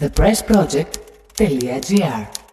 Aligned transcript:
thepressproject.gr 0.00 2.43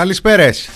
Καλησπέρες. 0.00 0.68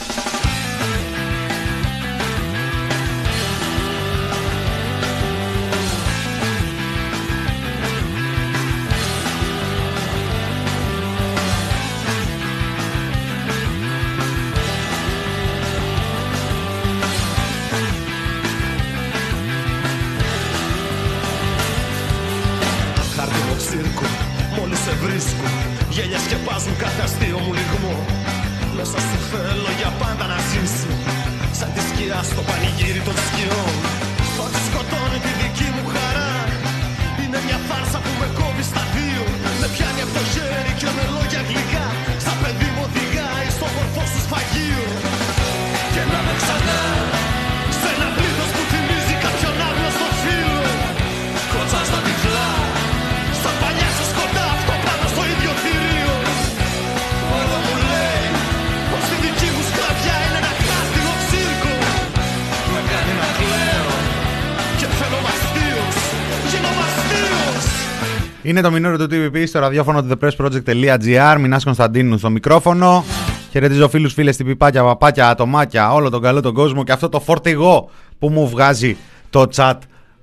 Είναι 68.47 68.61
το 68.61 68.71
μηνύριο 68.71 68.99
του 68.99 69.07
TVP 69.11 69.45
στο 69.47 69.59
ραδιόφωνο 69.59 70.03
του 70.03 70.19
thepressproject.gr. 70.21 71.37
Μινάς 71.41 71.65
Κωνσταντίνου 71.65 72.19
στο 72.19 72.31
μικρόφωνο. 72.31 73.05
Χαιρετίζω 73.51 73.89
φίλους, 73.89 74.13
φίλες, 74.13 74.37
την 74.37 74.47
πιπάκια, 74.47 74.83
παπάκια, 74.83 75.29
ατομάκια, 75.29 75.93
όλο 75.93 76.11
τον 76.11 76.23
καλό 76.23 76.41
τον 76.41 76.55
κόσμο 76.55 76.85
και 76.85 76.93
αυτό 76.93 77.09
το 77.09 77.21
φορτηγό 77.21 77.91
που 78.19 78.29
μου 78.29 78.49
βγάζει 78.49 78.97
το 79.31 79.47
chat 79.55 79.75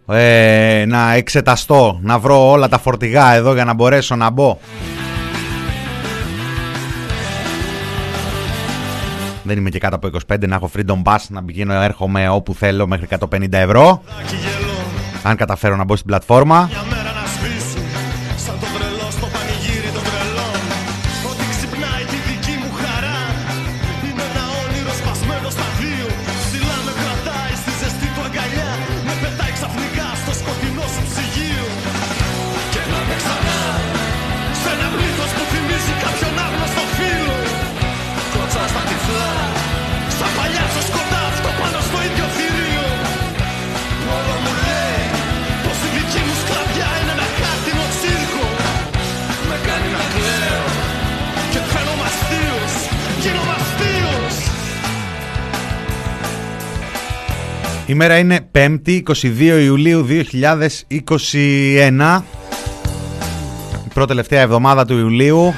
ε, 0.07 0.83
να 0.87 1.13
εξεταστώ, 1.13 1.99
να 2.01 2.19
βρω 2.19 2.49
όλα 2.49 2.69
τα 2.69 2.77
φορτηγά 2.77 3.33
εδώ 3.33 3.53
για 3.53 3.65
να 3.65 3.73
μπορέσω 3.73 4.15
να 4.15 4.29
μπω. 4.29 4.57
Δεν 9.43 9.57
είμαι 9.57 9.69
και 9.69 9.79
κάτω 9.79 9.95
από 9.95 10.09
25 10.27 10.47
να 10.47 10.55
έχω 10.55 10.69
freedom 10.75 11.01
pass 11.03 11.19
να 11.29 11.43
πηγαίνω 11.43 11.73
έρχομαι 11.73 12.29
όπου 12.29 12.53
θέλω 12.53 12.87
μέχρι 12.87 13.07
150 13.29 13.51
ευρώ. 13.51 14.01
Κι 14.27 14.35
γελώ 14.35 14.73
Αν 15.23 15.35
καταφέρω 15.35 15.75
να 15.75 15.83
μπω 15.83 15.95
στην 15.95 16.07
πλατφόρμα. 16.07 16.69
Η 57.91 57.93
μέρα 57.93 58.17
είναι 58.17 58.49
5η 58.55 58.77
22 58.87 59.03
Ιουλίου 59.61 60.07
2021. 60.09 60.21
Η 63.85 63.89
πρώτη 63.93 64.07
τελευταία 64.07 64.41
εβδομάδα 64.41 64.85
του 64.85 64.97
Ιουλίου. 64.97 65.53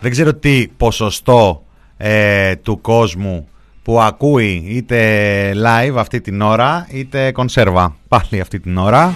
Δεν 0.00 0.10
ξέρω 0.10 0.34
τι 0.34 0.68
ποσοστό 0.76 1.64
ε, 1.96 2.56
του 2.56 2.80
κόσμου 2.80 3.48
που 3.84 4.00
ακούει 4.00 4.64
είτε 4.66 5.52
live 5.54 5.94
αυτή 5.96 6.20
την 6.20 6.40
ώρα 6.40 6.86
είτε 6.90 7.32
κονσέρβα 7.32 7.96
πάλι 8.08 8.40
αυτή 8.40 8.60
την 8.60 8.76
ώρα. 8.76 9.14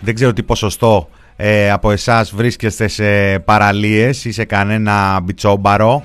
Δεν 0.00 0.14
ξέρω 0.14 0.32
τι 0.32 0.42
ποσοστό 0.42 1.08
ε, 1.36 1.70
από 1.70 1.90
εσάς 1.90 2.34
βρίσκεστε 2.34 2.88
σε 2.88 3.38
παραλίες 3.38 4.24
ή 4.24 4.32
σε 4.32 4.44
κανένα 4.44 5.20
μπιτσόμπαρο. 5.20 6.02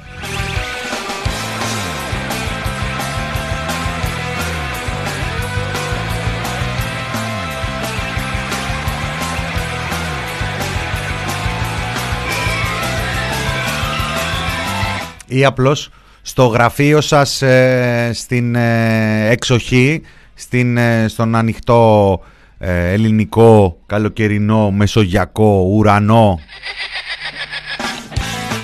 Ή 15.32 15.46
απλώς 15.46 15.90
στο 16.22 16.46
γραφείο 16.46 17.02
σας 17.02 17.42
ε, 17.42 18.12
στην 18.14 18.56
ε, 18.56 19.30
εξοχή, 19.30 20.02
στην, 20.34 20.78
ε, 20.78 21.08
στον 21.08 21.36
ανοιχτό 21.36 22.20
ε, 22.58 22.92
ελληνικό, 22.92 23.78
καλοκαιρινό, 23.86 24.72
μεσογειακό, 24.72 25.68
ουρανό. 25.72 26.40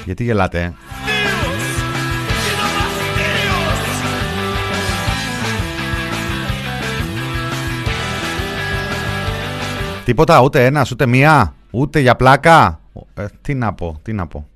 Γιατί 0.06 0.24
γελάτε, 0.24 0.60
ε; 0.60 0.62
Γίνω 0.62 0.74
μαστίος 3.68 4.08
Τίποτα, 10.06 10.42
ούτε 10.42 10.66
ένας, 10.66 10.92
ούτε 10.92 11.06
μία, 11.06 11.54
ούτε 11.72 12.00
για 12.00 12.16
πλάκα. 12.16 12.80
Ε, 13.14 13.25
τι 13.42 13.54
να 13.54 13.74
πω, 13.74 14.00
τι 14.02 14.14
να 14.14 14.28
πω. 14.28 14.48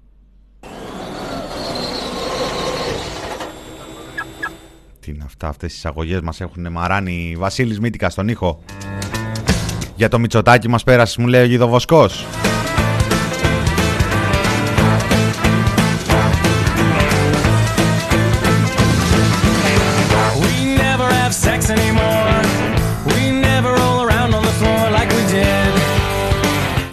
Τι 5.02 5.12
είναι 5.12 5.24
αυτά, 5.26 5.48
αυτές 5.48 5.72
οι 5.74 5.76
εισαγωγές 5.78 6.22
μας 6.22 6.42
έχουν 6.42 6.72
μαράνει 6.72 7.36
Βασίλης 7.38 7.80
Μήτικα 7.80 8.10
στον 8.10 8.28
ήχο. 8.28 8.64
Για 9.96 10.10
το 10.10 10.20
Μητσοτάκι 10.20 10.70
μας 10.70 10.84
πέρασε, 10.84 11.22
μου 11.22 11.28
λέει 11.28 11.42
ο 11.42 11.46
Γιδοβοσκός. 11.46 12.26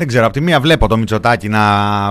Ξέρω, 0.07 0.25
από 0.25 0.35
τη 0.35 0.41
μία 0.41 0.61
βλέπω 0.61 0.89
το 0.89 0.97
Μητσοτάκι 0.97 1.49
να 1.49 1.63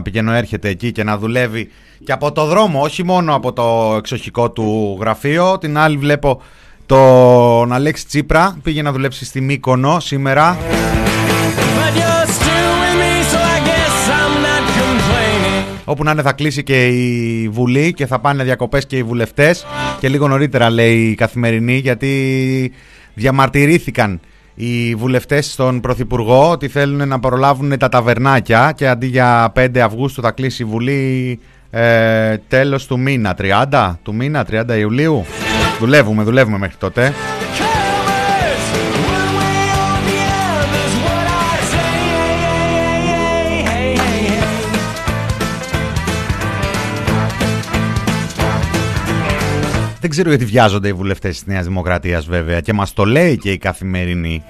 πηγαίνω 0.01 0.33
έρχεται 0.33 0.69
εκεί 0.69 0.91
και 0.91 1.03
να 1.03 1.17
δουλεύει 1.17 1.69
και 2.03 2.11
από 2.11 2.31
το 2.31 2.45
δρόμο, 2.45 2.81
όχι 2.81 3.03
μόνο 3.03 3.35
από 3.35 3.53
το 3.53 3.95
εξοχικό 3.97 4.51
του 4.51 4.97
γραφείο. 4.99 5.57
Την 5.57 5.77
άλλη 5.77 5.97
βλέπω 5.97 6.41
τον 6.85 7.73
Αλέξη 7.73 8.05
Τσίπρα, 8.07 8.57
πήγε 8.63 8.81
να 8.81 8.91
δουλέψει 8.91 9.25
στη 9.25 9.41
Μύκονο 9.41 9.99
σήμερα. 9.99 10.57
But 10.57 11.95
you're 11.99 12.27
still 12.39 12.71
with 12.81 12.97
me, 13.01 13.13
so 13.31 13.37
I 13.55 13.59
guess 13.69 13.95
I'm 14.19 14.33
not 14.47 14.65
complaining. 14.79 15.65
Όπου 15.85 16.03
να 16.03 16.11
είναι 16.11 16.21
θα 16.21 16.31
κλείσει 16.33 16.63
και 16.63 16.87
η 16.87 17.49
Βουλή 17.49 17.93
και 17.93 18.05
θα 18.05 18.19
πάνε 18.19 18.43
διακοπές 18.43 18.85
και 18.85 18.97
οι 18.97 19.03
βουλευτές 19.03 19.65
και 19.99 20.09
λίγο 20.09 20.27
νωρίτερα 20.27 20.69
λέει 20.69 20.97
η 21.01 21.15
Καθημερινή 21.15 21.77
γιατί 21.77 22.71
διαμαρτυρήθηκαν 23.13 24.19
οι 24.59 24.95
βουλευτές 24.95 25.51
στον 25.51 25.79
Πρωθυπουργό 25.79 26.49
ότι 26.51 26.67
θέλουν 26.67 27.07
να 27.07 27.19
προλάβουν 27.19 27.77
τα 27.77 27.89
ταβερνάκια 27.89 28.71
και 28.75 28.87
αντί 28.87 29.07
για 29.07 29.51
5 29.55 29.77
Αυγούστου 29.77 30.21
θα 30.21 30.31
κλείσει 30.31 30.61
η 30.61 30.65
Βουλή 30.65 31.39
ε, 31.69 32.37
τέλος 32.47 32.85
του 32.87 32.99
μήνα, 32.99 33.35
30 33.71 33.93
του 34.03 34.15
μήνα, 34.15 34.45
30 34.51 34.77
Ιουλίου. 34.77 35.25
Δουλεύουμε, 35.79 36.23
δουλεύουμε 36.23 36.57
μέχρι 36.57 36.77
τότε. 36.77 37.13
Δεν 50.07 50.15
ξέρω 50.15 50.29
γιατί 50.35 50.45
βιάζονται 50.45 50.87
οι 50.87 50.93
βουλευτές 50.93 51.37
της 51.37 51.47
Νέας 51.47 51.65
Δημοκρατίας 51.65 52.25
βέβαια 52.25 52.61
και 52.61 52.73
μας 52.73 52.93
το 52.93 53.05
λέει 53.05 53.37
και 53.37 53.51
η 53.51 53.57
Καθημερινή. 53.57 54.43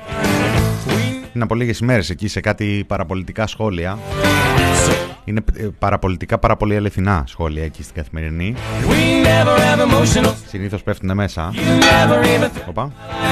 Είναι 1.34 1.44
από 1.44 1.56
λίγες 1.56 1.80
ημέρες 1.80 2.10
εκεί 2.10 2.28
σε 2.28 2.40
κάτι 2.40 2.84
παραπολιτικά 2.88 3.48
σχόλια. 3.48 3.98
Είναι 5.26 5.44
ε, 5.58 5.68
παραπολιτικά 5.80 6.38
πάρα 6.38 6.58
πολύ 6.58 6.76
αληθινά 6.76 7.24
σχόλια 7.28 7.64
εκεί 7.64 7.84
στην 7.84 7.96
Καθημερινή. 7.96 8.56
We 8.90 9.26
never 9.26 9.58
have 9.58 9.80
emotional. 9.90 10.34
Συνήθως 10.48 10.84
πέφτουν 10.84 11.14
μέσα. 11.14 11.54
You 11.54 11.58
never 11.58 12.24
even 12.24 12.44
thought 12.44 12.70
Οπα. 12.70 12.92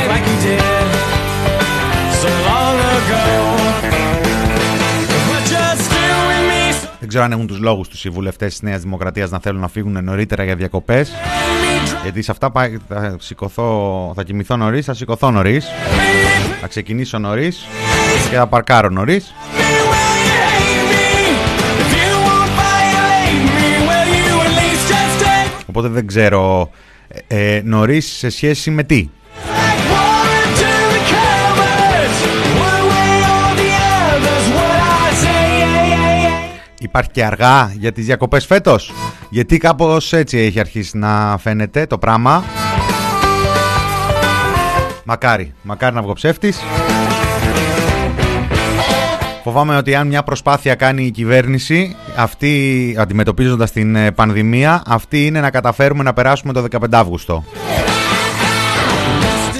like 0.10 0.28
you 0.28 0.38
did 0.46 0.62
so 2.22 2.30
Δεν 7.06 7.14
ξέρω 7.14 7.26
αν 7.26 7.32
έχουν 7.38 7.48
τους 7.48 7.60
λόγους 7.60 7.88
τους 7.88 8.06
οι 8.06 8.10
βουλευτές 8.10 8.52
της 8.52 8.62
Νέας 8.62 8.82
Δημοκρατίας 8.82 9.30
να 9.30 9.40
θέλουν 9.40 9.62
να 9.62 9.68
φύγουν 9.68 10.04
νωρίτερα 10.04 10.44
για 10.44 10.56
διακοπές. 10.56 11.12
Γιατί 12.04 12.22
σε 12.22 12.32
αυτά 12.32 12.52
πάει- 12.52 12.78
θα 12.90 13.16
σηκωθώ, 13.20 14.12
θα 14.16 14.24
κοιμηθώ 14.24 14.58
νωρίς, 14.58 14.86
θα 14.86 14.94
σηκωθώ 14.94 15.32
νωρίς. 15.32 15.66
Θα 16.62 16.68
ξεκινήσω 16.68 17.18
νωρίς 17.18 17.66
και 18.30 18.36
θα 18.36 18.48
παρκάρω 18.48 18.90
νωρίς. 18.90 19.34
If 21.80 21.94
you 21.94 22.14
won't 22.28 22.52
violate 22.60 23.44
me, 23.58 23.70
well, 23.88 24.10
you 24.28 24.36
at 24.48 24.54
least 24.60 24.92
just 24.92 25.26
take 25.26 25.64
Οπότε 25.70 25.88
δεν 25.88 26.08
ξέρω 26.08 26.70
ε, 27.28 27.56
ε, 27.56 27.62
νωρίς 27.66 28.06
σε 28.18 28.30
σχέση 28.30 28.72
με 28.72 28.84
τι. 28.84 29.10
Υπάρχει 36.80 37.10
και 37.12 37.26
αργά 37.26 37.74
για 37.78 37.92
τις 37.92 38.06
διακοπές 38.06 38.46
φέτος; 38.46 38.94
Γιατί 39.30 39.58
κάπως 39.58 40.14
έτσι 40.14 40.38
έχει 40.38 40.60
αρχίσει 40.60 40.98
να 40.98 41.38
φαίνεται 41.38 41.86
το 41.86 41.98
πράγμα. 41.98 42.44
Μακάρι, 45.04 45.54
μακάρι 45.62 45.96
να 45.96 46.02
βγω 46.02 46.14
ψεύτης. 46.14 46.60
Φοβάμαι 49.44 49.78
ότι 49.78 49.96
αν 49.96 50.08
μια 50.08 50.24
προσπάθεια 50.24 50.76
κάνει 50.76 51.06
η 51.06 51.12
κυβέρνηση, 51.12 51.96
αυτή, 52.16 52.96
αντιμετωπίζοντας 53.00 53.72
την 53.72 53.96
ε, 53.96 54.12
πανδημία, 54.12 54.82
αυτή 54.88 55.26
είναι 55.26 55.40
να 55.40 55.50
καταφέρουμε 55.50 56.04
να 56.04 56.14
περάσουμε 56.14 56.54
το 56.54 56.66
15 56.72 56.80
Αύγουστο. 56.92 57.44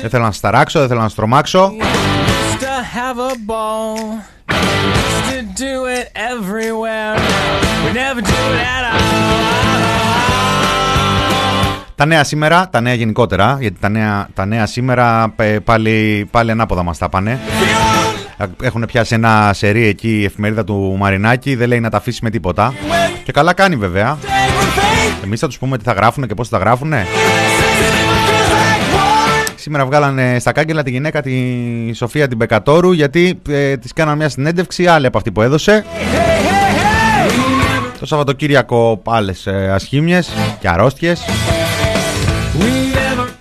Δεν 0.02 0.10
θέλω 0.10 0.24
να 0.24 0.32
σας 0.32 0.40
ταράξω, 0.40 0.80
δεν 0.80 0.88
θέλω 0.88 1.00
να 1.00 1.08
σας 1.08 1.16
τρομάξω. 1.16 1.72
Used 4.56 4.72
to 4.72 4.78
have 4.78 4.88
a 4.88 4.96
ball. 4.96 5.12
Used 5.12 5.28
to 5.34 5.42
do 5.66 5.76
it 5.98 6.06
everywhere. 6.32 7.14
We 7.84 7.90
never 8.02 8.22
do 8.22 8.40
it 8.58 8.66
at 8.76 8.84
all. 8.90 9.06
Τα 11.96 12.06
νέα 12.06 12.24
σήμερα, 12.24 12.70
τα 12.70 12.82
νέα 12.82 12.94
γενικότερα, 12.94 13.58
γιατί 13.60 13.80
τα 13.80 13.90
νέα, 13.90 14.28
τα 14.34 14.46
νέα 14.46 14.66
σήμερα 14.66 15.34
ε, 15.36 15.60
πάλι, 15.60 16.28
πάλι 16.32 16.52
ανάποδα 16.52 16.84
μας 16.84 16.98
τα 16.98 17.10
πάνε. 17.10 17.40
Έχουν 18.62 18.86
πιάσει 18.86 19.16
ένα 19.16 19.52
σερί 19.54 19.88
εκεί 19.88 20.20
η 20.20 20.24
εφημερίδα 20.24 20.64
του 20.64 20.96
Μαρινάκη, 21.00 21.56
δεν 21.56 21.68
λέει 21.68 21.80
να 21.80 21.90
τα 21.90 21.98
αφήσει 21.98 22.20
με 22.24 22.30
τίποτα. 22.30 22.74
Και 23.24 23.32
καλά 23.32 23.54
κάνει 23.54 23.76
βέβαια. 23.76 24.18
Take 24.22 24.28
with 24.28 24.80
faith. 24.80 25.24
Εμείς 25.24 25.40
θα 25.40 25.48
τους 25.48 25.58
πούμε 25.58 25.78
τι 25.78 25.84
θα 25.84 25.92
γράφουνε 25.92 26.28
και 26.28 26.34
πώς 26.34 26.50
θα 26.50 26.58
τα 26.58 26.64
γράφουνε. 26.64 27.06
Σήμερα 29.66 29.86
βγάλανε 29.86 30.40
στα 30.40 30.52
κάγκελα 30.52 30.84
τη 30.84 30.92
γυναίκα 30.92 31.22
τη 31.22 31.34
Σοφία 31.94 32.28
την 32.28 32.38
Πεκατόρου 32.38 32.92
γιατί 32.92 33.42
ε, 33.50 33.78
της 33.78 33.94
κάναν 33.94 34.18
μια 34.18 34.30
συνέντευξη 34.30 34.88
άλλη 34.88 35.06
από 35.06 35.18
αυτή 35.18 35.32
που 35.32 35.42
έδωσε. 35.42 35.86
Το 38.00 38.06
Σαββατοκύριακο 38.06 39.02
άλλες 39.06 39.48
ε, 39.48 39.72
ασχήμιες 39.72 40.30
και 40.60 40.70
αρρώστιες. 40.70 41.22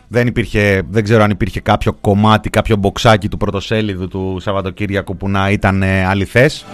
Δεν, 0.09 0.27
υπήρχε, 0.27 0.83
δεν 0.91 1.05
ξέρω 1.05 1.23
αν 1.23 1.31
υπήρχε 1.31 1.61
κάποιο 1.61 1.93
κομμάτι, 1.93 2.51
κάποιο 2.51 2.77
μποξάκι 2.77 3.29
του 3.29 3.37
πρωτοσέλιδου 3.37 4.09
του 4.09 4.39
Σαββατοκύριακου 4.41 5.17
που 5.17 5.29
να 5.29 5.51
ήταν 5.51 5.83
ε, 5.83 6.07
αληθές. 6.07 6.65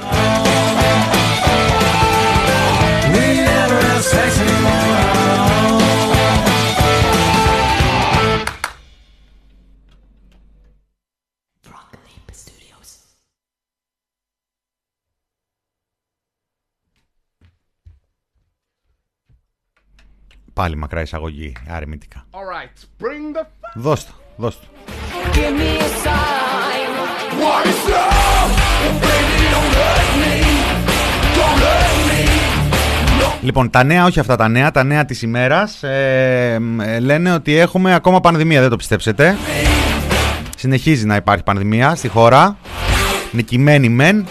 Πάλι 20.61 20.77
μακρά 20.77 21.01
εισαγωγή, 21.01 21.53
αρνητικά. 21.69 22.25
All 22.31 22.37
right, 22.37 23.03
bring 23.03 23.37
the 23.37 23.41
f- 23.41 23.45
Δώσ' 23.75 24.05
το, 24.07 24.13
δώσ' 24.37 24.59
το. 24.61 24.67
Give 25.33 25.39
me 25.39 25.71
a 25.81 25.89
sign. 26.05 26.91
What 27.43 27.65
is 27.71 27.81
love? 27.95 28.51
Baby, 29.05 29.43
don't 29.55 29.75
hurt 29.81 30.11
me. 30.23 30.35
Don't 31.39 31.61
hurt 31.65 31.99
me. 32.11 33.43
Λοιπόν, 33.43 33.71
τα 33.71 33.85
νέα, 33.85 34.05
όχι 34.05 34.21
αυτά 34.21 34.37
τα 34.37 34.49
νέα, 34.49 34.71
τα 34.71 34.85
νέα 34.85 35.05
της 35.05 35.23
ημέρας 35.23 35.83
ε, 35.83 36.59
ε, 36.81 36.99
λένε 37.01 37.33
ότι 37.33 37.57
έχουμε 37.57 37.95
ακόμα 37.95 38.21
πανδημία, 38.21 38.61
δεν 38.61 38.71
το 38.71 38.77
πιστέψετε. 38.77 39.37
Συνεχίζει 40.57 41.07
να 41.07 41.17
υπάρχει 41.17 41.43
πανδημία 41.43 41.95
στη 41.95 42.09
χώρα. 42.09 42.57
Νικημένη 43.33 43.89
μεν. 43.89 44.27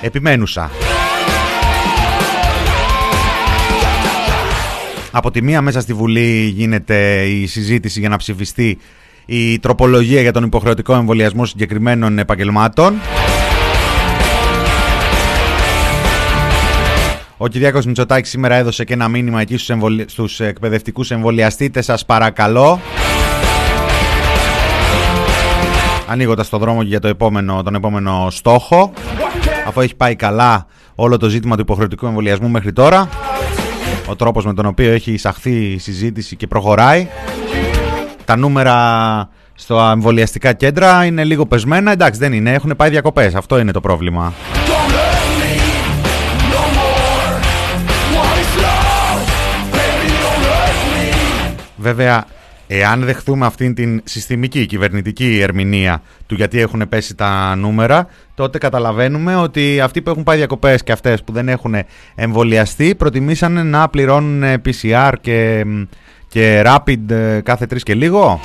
Επιμένουσα. 0.00 0.70
Από 5.16 5.30
τη 5.30 5.42
μία 5.42 5.62
μέσα 5.62 5.80
στη 5.80 5.92
Βουλή 5.92 6.52
γίνεται 6.56 7.24
η 7.24 7.46
συζήτηση 7.46 8.00
για 8.00 8.08
να 8.08 8.16
ψηφιστεί 8.16 8.78
η 9.26 9.58
τροπολογία 9.58 10.20
για 10.20 10.32
τον 10.32 10.44
υποχρεωτικό 10.44 10.94
εμβολιασμό 10.94 11.44
συγκεκριμένων 11.44 12.18
επαγγελμάτων. 12.18 12.94
Ο 17.36 17.46
Κυριάκος 17.46 17.86
Μητσοτάκης 17.86 18.30
σήμερα 18.30 18.54
έδωσε 18.54 18.84
και 18.84 18.92
ένα 18.92 19.08
μήνυμα 19.08 19.40
εκεί 19.40 19.56
στους, 19.56 19.70
εμβολι... 19.70 20.04
στους 20.08 20.40
εκπαιδευτικούς 20.40 21.10
εμβολιαστήτες. 21.10 21.84
Σας 21.84 22.04
παρακαλώ. 22.04 22.80
Ανοίγοντας 26.08 26.48
το 26.48 26.58
δρόμο 26.58 26.82
για 26.82 27.00
το 27.00 27.08
επόμενο, 27.08 27.62
τον 27.62 27.74
επόμενο 27.74 28.28
στόχο. 28.30 28.92
Αφού 29.66 29.80
έχει 29.80 29.96
πάει 29.96 30.14
καλά 30.16 30.66
όλο 30.94 31.16
το 31.16 31.28
ζήτημα 31.28 31.54
του 31.54 31.62
υποχρεωτικού 31.62 32.06
εμβολιασμού 32.06 32.48
μέχρι 32.48 32.72
τώρα. 32.72 33.08
Ο 34.08 34.16
τρόπος 34.16 34.44
με 34.44 34.54
τον 34.54 34.66
οποίο 34.66 34.92
έχει 34.92 35.12
εισαχθεί 35.12 35.50
η 35.50 35.78
συζήτηση 35.78 36.36
και 36.36 36.46
προχωράει. 36.46 37.08
Τα 38.24 38.36
νούμερα 38.36 39.28
στα 39.54 39.90
εμβολιαστικά 39.90 40.52
κέντρα 40.52 41.04
είναι 41.04 41.24
λίγο 41.24 41.46
πεσμένα. 41.46 41.92
Εντάξει, 41.92 42.20
δεν 42.20 42.32
είναι. 42.32 42.52
Έχουν 42.52 42.72
πάει 42.76 42.90
διακοπές. 42.90 43.34
Αυτό 43.34 43.58
είναι 43.58 43.72
το 43.72 43.80
πρόβλημα. 43.80 44.32
Don't 44.66 44.70
hurt 44.70 45.26
me. 45.40 45.52
No 46.52 46.62
more. 46.78 47.32
What 48.16 48.36
is 48.42 48.52
love? 48.64 49.20
Baby, 49.72 50.08
don't 50.22 50.44
hurt 50.50 50.78
me. 50.94 51.54
Βέβαια, 51.76 52.24
εάν 52.66 53.04
δεχθούμε 53.04 53.46
αυτήν 53.46 53.74
την 53.74 54.00
συστημική 54.04 54.66
κυβερνητική 54.66 55.40
ερμηνεία 55.42 56.02
του 56.26 56.34
γιατί 56.34 56.60
έχουν 56.60 56.88
πέσει 56.88 57.14
τα 57.14 57.54
νούμερα, 57.56 58.06
τότε 58.34 58.58
καταλαβαίνουμε 58.58 59.36
ότι 59.36 59.80
αυτοί 59.80 60.02
που 60.02 60.10
έχουν 60.10 60.22
πάει 60.22 60.36
διακοπές 60.36 60.82
και 60.82 60.92
αυτές 60.92 61.22
που 61.22 61.32
δεν 61.32 61.48
έχουν 61.48 61.74
εμβολιαστεί 62.14 62.94
προτιμήσανε 62.94 63.62
να 63.62 63.88
πληρώνουν 63.88 64.60
PCR 64.64 65.12
και, 65.20 65.66
και 66.28 66.62
rapid 66.66 67.10
ε, 67.10 67.40
κάθε 67.40 67.66
τρεις 67.66 67.82
και 67.82 67.94
λίγο. 67.94 68.40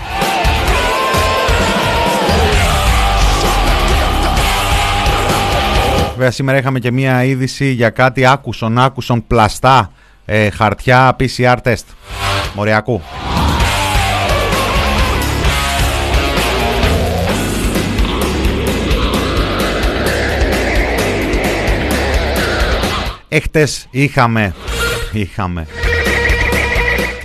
Βέβαια 6.19 6.33
σήμερα 6.33 6.57
είχαμε 6.57 6.79
και 6.79 6.91
μία 6.91 7.23
είδηση 7.23 7.65
για 7.71 7.89
κάτι 7.89 8.25
άκουσον 8.25 8.77
άκουσον 8.77 9.27
πλαστά 9.27 9.91
ε, 10.25 10.49
χαρτιά 10.49 11.15
PCR 11.19 11.55
test. 11.63 11.85
Μοριακού. 12.55 13.01
Έχτες 23.29 23.88
είχαμε 23.91 24.53
Είχαμε 25.12 25.67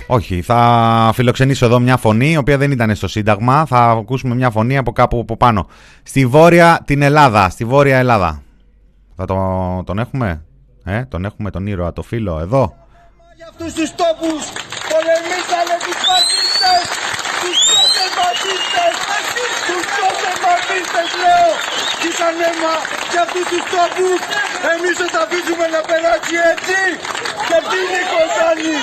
όχι, 0.07 0.41
θα 0.41 1.11
φιλοξενήσω 1.13 1.65
εδώ 1.65 1.79
μια 1.79 1.97
φωνή, 1.97 2.31
η 2.31 2.37
οποία 2.37 2.57
δεν 2.57 2.71
ήταν 2.71 2.95
στο 2.95 3.07
Σύνταγμα. 3.07 3.65
Θα 3.65 3.77
ακούσουμε 3.77 4.35
μια 4.35 4.49
φωνή 4.49 4.77
από 4.77 4.91
κάπου 4.91 5.19
από 5.19 5.37
πάνω. 5.37 5.67
Στη 6.03 6.25
βόρεια 6.25 6.81
την 6.85 7.01
Ελλάδα. 7.01 7.49
Στη 7.49 7.65
βόρεια 7.65 7.97
Ελλάδα. 7.97 8.41
Θα 9.15 9.25
το, 9.25 9.35
τον 9.85 9.99
έχουμε; 9.99 10.45
Ε, 10.83 11.05
τον 11.05 11.25
έχουμε 11.25 11.49
τον 11.49 11.67
ήρωα, 11.67 11.93
το 11.93 12.01
φίλο, 12.01 12.39
εδώ. 12.39 12.75
Για 13.35 13.47
αυτούς 13.49 13.73
τους 13.73 13.89
τόπους 13.95 14.41
πολεμήσανε 14.91 15.75
τους 15.85 15.97
φασίστες, 16.07 16.83
τους 17.41 17.57
τότε 17.71 18.03
φασίστες, 18.17 18.93
τους 19.67 19.85
τότε 19.97 20.29
φασίστες 20.43 21.09
λέω. 21.23 21.74
Ήταν 22.09 22.35
αίμα 22.47 22.75
για 23.11 23.21
αυτούς 23.25 23.45
τους 23.51 23.63
τόπους, 23.73 24.19
εμείς 24.73 24.95
θα 25.01 25.07
τα 25.13 25.21
αφήσουμε 25.25 25.65
να 25.75 25.81
περάσει 25.89 26.35
έτσι. 26.51 26.81
Και 27.49 27.57
τι 27.69 27.77
είναι 27.83 27.99
η 28.05 28.07
Κοζάνη, 28.13 28.75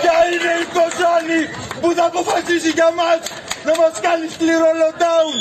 ποια 0.00 0.16
είναι 0.30 0.52
η 0.62 0.66
Κοζάνη 0.76 1.40
που 1.80 1.88
θα 1.96 2.04
αποφασίσει 2.10 2.70
για 2.78 2.90
μας 3.00 3.18
να 3.66 3.72
μας 3.80 3.94
κάνει 4.06 4.26
σκληρό 4.34 4.70
lockdown. 4.82 5.34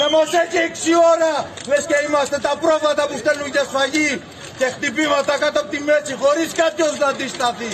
Να 0.00 0.06
μας 0.14 0.28
έχει 0.42 0.58
6 0.68 0.92
ώρα, 1.12 1.32
λες 1.70 1.84
και 1.90 1.98
είμαστε 2.06 2.36
τα 2.46 2.52
πρόβατα 2.62 3.02
που 3.08 3.16
στέλνουν 3.22 3.48
για 3.54 3.64
σφαγή 3.68 4.10
και 4.58 4.66
χτυπήματα 4.74 5.34
κάτω 5.42 5.58
από 5.62 5.70
τη 5.74 5.80
μέση 5.88 6.12
χωρίς 6.22 6.48
κάποιος 6.62 6.92
να 7.00 7.06
αντισταθεί. 7.12 7.72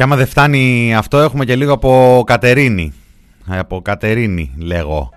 Και 0.00 0.06
άμα 0.06 0.16
δεν 0.16 0.26
φτάνει 0.26 0.94
αυτό 0.94 1.18
έχουμε 1.18 1.44
και 1.44 1.56
λίγο 1.56 1.72
από 1.72 2.22
Κατερίνη. 2.26 2.92
Ε, 3.50 3.58
Από 3.58 3.82
Κατερίνη 3.82 4.54
λέγω. 4.58 5.10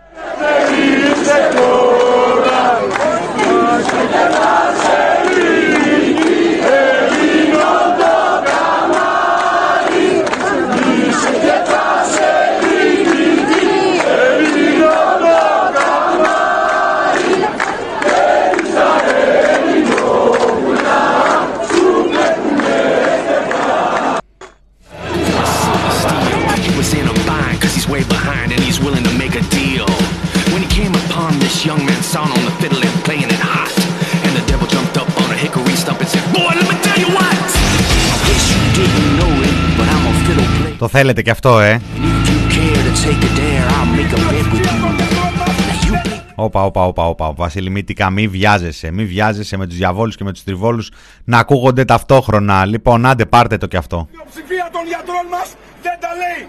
Το 40.83 40.89
θέλετε 40.89 41.21
και 41.21 41.29
αυτό, 41.31 41.59
ε. 41.59 41.71
And 41.73 41.77
if 41.77 42.29
you 42.29 42.39
care 42.55 42.81
to 42.87 42.93
take 43.05 43.23
a 43.29 43.31
dare, 43.39 43.67
I'll 43.75 43.89
make 43.97 44.11
a 44.11 44.19
bet 44.31 44.45
with 44.51 44.67
you. 44.67 44.73
Now 44.73 45.47
you 45.87 45.93
play 46.03 46.19
Όπα, 46.35 46.63
όπα, 46.63 46.85
όπα, 46.85 47.07
όπα. 47.07 47.33
Βασίλη 47.33 47.69
Μήτικα, 47.69 48.09
μη 48.09 48.27
βιάζεσαι. 48.27 48.91
Μη 48.91 49.05
βιάζεσαι 49.05 49.57
με 49.57 49.67
τους 49.67 49.77
διαβόλους 49.77 50.15
και 50.15 50.23
με 50.23 50.31
τους 50.31 50.43
τριβόλους 50.43 50.91
να 51.23 51.37
ακούγονται 51.37 51.85
ταυτόχρονα. 51.85 52.65
Λοιπόν, 52.65 53.05
άντε 53.05 53.25
πάρτε 53.25 53.57
το 53.57 53.67
κι 53.67 53.77
αυτό. 53.77 54.07
Η 54.09 54.11
πλειοψηφία 54.11 54.69
των 54.71 54.81
γιατρών 54.87 55.25
μας 55.31 55.49
δεν 55.81 55.97
τα 55.99 56.09
λέει. 56.21 56.41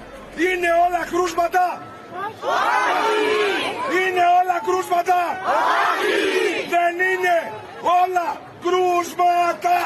Είναι 0.47 0.71
όλα 0.87 1.03
κρούσματα. 1.11 1.65
Είναι 3.99 4.25
όλα 4.39 4.57
κρούσματα. 4.67 5.19
Δεν 6.75 6.95
είναι 7.11 7.37
όλα 8.03 8.29
κρούσματα. 8.65 9.77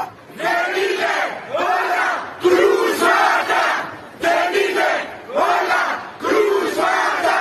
Δεν 0.42 0.68
είναι 0.84 1.14
όλα 1.72 2.04
κρούσματα. 2.42 3.62
Δεν 4.20 4.48
είναι 4.62 4.90
όλα 5.32 5.82
κρούσματα. 6.22 7.38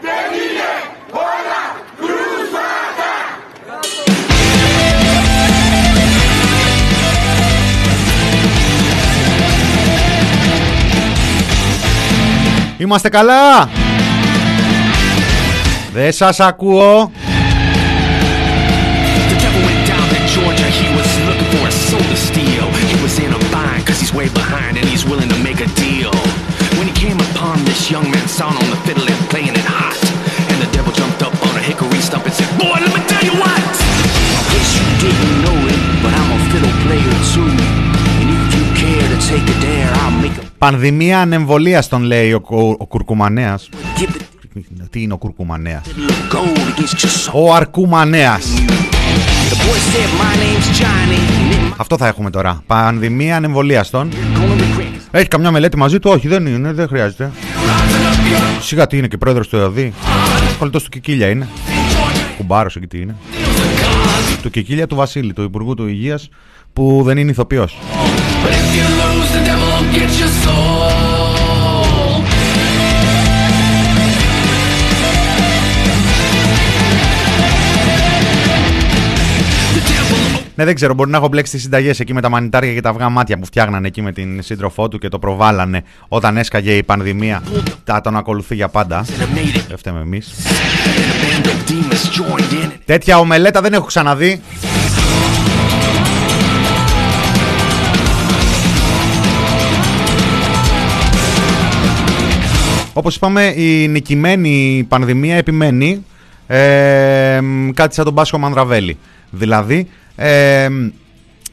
Δεν 0.00 0.26
είναι 0.40 0.70
όλα 1.10 1.62
κρούσματα. 1.98 3.12
Είμαστε 12.78 13.08
καλά! 13.08 13.68
Δεν 15.92 16.12
σας 16.12 16.40
ακούω. 16.40 17.10
Πανδημία 40.58 41.20
ανεμβολίας 41.20 41.88
τον 41.88 42.02
λέει 42.02 42.32
ο, 42.32 42.42
ο, 42.48 42.58
ο 42.58 42.86
Κουρκουμανέας. 42.86 43.68
give 43.98 44.14
the 44.14 44.86
Τι 44.90 45.02
είναι 45.02 45.12
ο 45.12 45.16
Κουρκουμανέας; 45.16 45.82
fiddle 45.86 46.10
of 46.10 46.34
gold 46.36 46.58
against 46.58 47.04
your 47.04 47.34
soul. 47.34 47.46
Ο 47.48 47.54
Αρκουμανέας. 47.54 48.44
The 49.50 49.54
boy 49.54 49.78
said, 49.92 50.10
My 50.20 50.34
name's 50.42 50.80
Johnny, 50.80 51.20
and 51.60 51.70
it 51.70 51.74
Αυτό 51.76 51.96
θα 51.96 52.06
έχουμε 52.06 52.30
τώρα. 52.30 52.62
Πανδημία 52.66 53.36
ανεμβολίας 53.36 53.90
τον. 53.90 54.10
gonna 54.12 54.80
regret. 54.80 55.00
Έχει 55.10 55.28
καμιά 55.28 55.50
μελέτη 55.50 55.76
μαζί 55.76 55.98
του, 55.98 56.10
όχι 56.10 56.28
δεν 56.28 56.46
είναι, 56.46 56.72
δεν 56.72 56.88
χρειάζεται. 56.88 57.30
Σιγά 58.60 58.86
τι 58.86 58.96
είναι 58.96 59.06
και 59.06 59.16
πρόεδρος 59.16 59.48
του 59.48 59.56
ΕΟΔΗ. 59.56 59.92
Κολλητός 60.58 60.82
του 60.82 60.88
Κικίλια 60.88 61.28
είναι. 61.28 61.48
Κουμπάρος 62.36 62.76
εκεί 62.76 62.86
τι 62.86 63.00
είναι. 63.00 63.16
Του 64.42 64.50
Κικίλια 64.50 64.86
του 64.86 64.96
Βασίλη, 64.96 65.32
του 65.32 65.42
Υπουργού 65.42 65.74
του 65.74 65.86
Υγείας, 65.86 66.28
που 66.72 67.02
δεν 67.04 67.18
είναι 67.18 67.30
ηθοποιός. 67.30 67.78
But 68.46 68.54
if 68.62 68.68
you 68.78 68.86
lose, 69.02 69.28
the 69.36 69.42
devil 69.48 69.66
will 69.74 69.88
get 69.96 70.10
your 70.20 70.32
soul. 70.44 71.06
Ναι, 80.54 80.64
δεν 80.64 80.74
ξέρω, 80.74 80.94
μπορεί 80.94 81.10
να 81.10 81.16
έχω 81.16 81.28
μπλέξει 81.28 81.52
τις 81.52 81.62
συνταγές 81.62 82.00
εκεί 82.00 82.14
με 82.14 82.20
τα 82.20 82.28
μανιτάρια 82.28 82.74
και 82.74 82.80
τα 82.80 82.88
αυγά 82.88 83.08
μάτια 83.08 83.38
που 83.38 83.46
φτιάχνανε 83.46 83.86
εκεί 83.86 84.02
με 84.02 84.12
την 84.12 84.42
σύντροφό 84.42 84.88
του 84.88 84.98
και 84.98 85.08
το 85.08 85.18
προβάλανε 85.18 85.82
όταν 86.08 86.36
έσκαγε 86.36 86.72
η 86.72 86.82
πανδημία. 86.82 87.42
Τα 87.84 88.00
τον 88.00 88.16
ακολουθεί 88.16 88.54
για 88.54 88.68
πάντα. 88.68 89.04
And 89.04 89.08
I 89.08 89.38
made 89.38 89.56
it. 89.56 89.60
Δεν 89.68 89.78
φταίμε 89.78 90.00
εμείς. 90.00 90.32
And 90.36 91.42
a 91.42 91.44
band 91.44 91.46
of 91.46 91.70
demons 91.70 92.18
joined 92.18 92.64
in. 92.64 92.70
Τέτοια 92.84 93.18
ομελέτα 93.18 93.60
δεν 93.60 93.72
έχω 93.72 93.84
ξαναδεί. 93.84 94.40
Όπως 102.98 103.16
είπαμε, 103.16 103.52
η 103.56 103.88
νικημένη 103.88 104.86
πανδημία 104.88 105.36
επιμένει 105.36 106.04
ε, 106.46 107.40
μ, 107.40 107.70
κάτι 107.70 107.94
σαν 107.94 108.04
τον 108.04 108.14
Πάσχο 108.14 108.38
Μανδραβέλη. 108.38 108.98
Δηλαδή, 109.30 109.88
ε, 110.16 110.68
μ, 110.68 110.88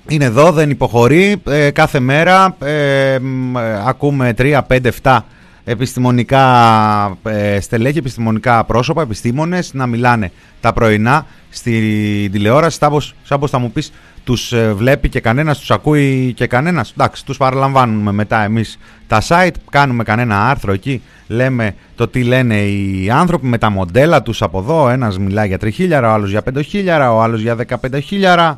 είναι 0.08 0.26
εδώ, 0.26 0.52
δεν 0.52 0.70
υποχωρεί, 0.70 1.42
ε, 1.50 1.70
κάθε 1.72 2.00
μέρα 2.00 2.56
ε, 2.64 3.20
μ, 3.20 3.58
ε, 3.58 3.84
ακούμε 3.88 4.34
3, 4.38 4.62
5, 4.68 4.80
7 5.04 5.20
επιστημονικά 5.66 7.18
ε, 7.24 7.60
στελέχη, 7.60 7.98
επιστημονικά 7.98 8.64
πρόσωπα, 8.64 9.02
επιστήμονες 9.02 9.74
να 9.74 9.88
μιλάνε 9.88 10.32
τα 10.62 10.74
πρωινά 10.74 11.26
στη 11.50 11.72
τηλεόραση 12.32 12.78
σαν 12.78 12.90
πως, 12.90 13.16
σαν 13.24 13.40
πως 13.40 13.50
θα 13.50 13.58
μου 13.58 13.72
πεις 13.72 13.92
τους 14.24 14.54
ε, 14.54 14.74
βλέπει 14.74 15.10
και 15.10 15.20
κανένας, 15.20 15.60
τους 15.60 15.72
ακούει 15.72 16.34
και 16.36 16.48
κανένας; 16.48 16.92
Εντάξει, 16.92 17.26
τους 17.26 17.38
παραλαμβάνουμε 17.38 18.12
μετά 18.12 18.44
εμείς 18.44 18.80
τα 19.08 19.22
site, 19.28 19.56
κάνουμε 19.70 20.04
κανένα 20.04 20.50
άρθρο 20.50 20.74
εκεί, 20.74 21.02
λέμε 21.28 21.76
το 21.96 22.08
τι 22.08 22.24
λένε 22.24 22.56
οι 22.56 23.10
άνθρωποι 23.10 23.46
με 23.46 23.58
τα 23.58 23.70
μοντέλα 23.70 24.22
τους 24.22 24.42
από 24.42 24.60
εδώ. 24.60 24.90
Ένας 24.90 25.18
μιλάει 25.18 25.48
για 25.48 25.58
3.000, 25.62 26.04
ο 26.04 26.08
άλλος 26.08 26.30
για 26.30 26.42
5.000, 26.54 26.62
ο 27.14 27.22
άλλος 27.22 27.42
για 27.42 27.56
15.000. 27.56 28.54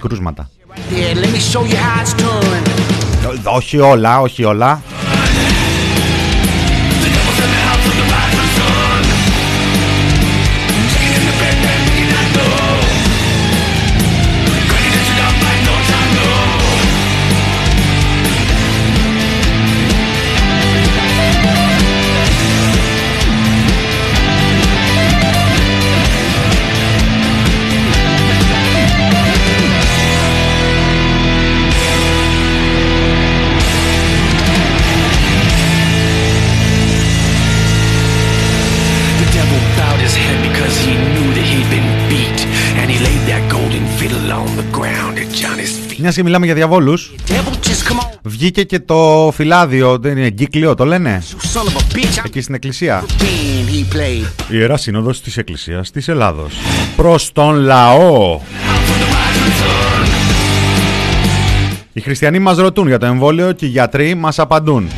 Κρούσματα. 0.00 0.50
Yeah, 0.90 1.14
let 1.22 1.30
me 1.34 1.40
show 1.52 1.64
you 1.70 1.76
how 1.76 2.02
it's 2.02 2.14
done. 2.20 3.54
Όχι 3.56 3.78
όλα, 3.78 4.20
όχι 4.20 4.44
όλα. 4.44 4.82
Μια 46.02 46.10
και 46.10 46.22
μιλάμε 46.22 46.46
για 46.46 46.54
διαβόλους, 46.54 47.14
Devil, 47.28 47.32
just 47.32 47.92
come 47.92 47.98
on, 47.98 48.18
βγήκε 48.22 48.62
και 48.62 48.80
το 48.80 49.30
φυλάδιο, 49.34 49.98
δεν 49.98 50.16
είναι 50.16 50.26
εγκύκλιο, 50.26 50.74
το 50.74 50.84
λένε, 50.84 51.22
son 51.54 51.58
of 51.58 51.62
a 51.62 51.96
bitch. 51.96 52.18
I'm 52.18 52.22
εκεί 52.24 52.40
στην 52.40 52.54
εκκλησία. 52.54 53.04
game 53.18 53.94
he 53.94 53.96
played. 53.96 54.54
Ιερά 54.54 54.76
Σύνοδος 54.76 55.20
της 55.20 55.36
Εκκλησίας 55.36 55.90
της 55.90 56.08
Ελλάδος. 56.08 56.54
Προς 56.96 57.32
τον 57.32 57.54
λαό. 57.54 58.40
Οι 61.92 62.00
χριστιανοί 62.00 62.38
μας 62.38 62.56
ρωτούν 62.56 62.86
για 62.86 62.98
το 62.98 63.06
εμβόλιο 63.06 63.52
και 63.52 63.66
οι 63.66 63.68
γιατροί 63.68 64.14
μας 64.14 64.38
απαντούν. 64.38 64.88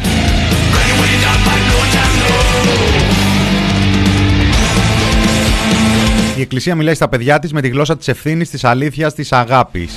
Η 6.37 6.41
Εκκλησία 6.41 6.75
μιλάει 6.75 6.95
στα 6.95 7.09
παιδιά 7.09 7.39
της 7.39 7.53
με 7.53 7.61
τη 7.61 7.69
γλώσσα 7.69 7.97
της 7.97 8.09
ευθύνης, 8.09 8.51
της 8.51 8.65
αλήθειας, 8.65 9.15
της 9.15 9.33
αγάπης. 9.33 9.93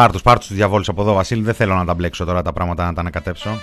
Πάρ' 0.00 0.12
τους, 0.12 0.22
πάρ' 0.22 0.38
τους 0.38 0.46
τους 0.46 0.56
διαβόλους 0.56 0.88
από 0.88 1.02
εδώ, 1.02 1.12
Βασίλη. 1.12 1.42
Δεν 1.42 1.54
θέλω 1.54 1.74
να 1.74 1.84
τα 1.84 1.94
μπλέξω 1.94 2.24
τώρα 2.24 2.42
τα 2.42 2.52
πράγματα 2.52 2.84
να 2.84 2.92
τα 2.92 3.00
ανακατέψω. 3.00 3.60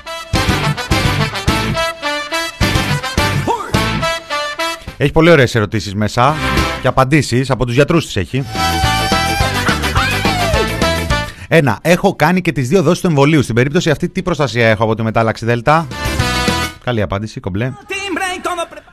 Έχει 4.98 5.12
πολύ 5.12 5.30
ωραίες 5.30 5.56
ερωτήσεις 5.56 5.96
μέσα 5.96 6.36
και 6.82 6.88
απαντήσεις 6.88 7.50
από 7.50 7.66
τους 7.66 7.74
γιατρούς 7.76 8.06
της 8.06 8.16
έχει. 8.16 8.44
Ένα, 11.48 11.80
έχω 11.82 12.16
κάνει 12.16 12.42
και 12.42 12.52
τις 12.52 12.68
δύο 12.68 12.82
δόσεις 12.82 13.02
του 13.02 13.08
εμβολίου. 13.08 13.42
Στην 13.42 13.56
περίπτωση 13.56 13.90
αυτή 13.90 14.10
τι 14.10 14.24
προστασία 14.24 14.68
έχω 14.68 14.84
από 14.84 14.96
τη 14.96 15.04
μετάλλαξη 15.04 15.46
Δέλτα; 15.46 15.88
Καλή 16.84 17.02
απάντηση, 17.02 17.40
κομπλέ. 17.40 17.72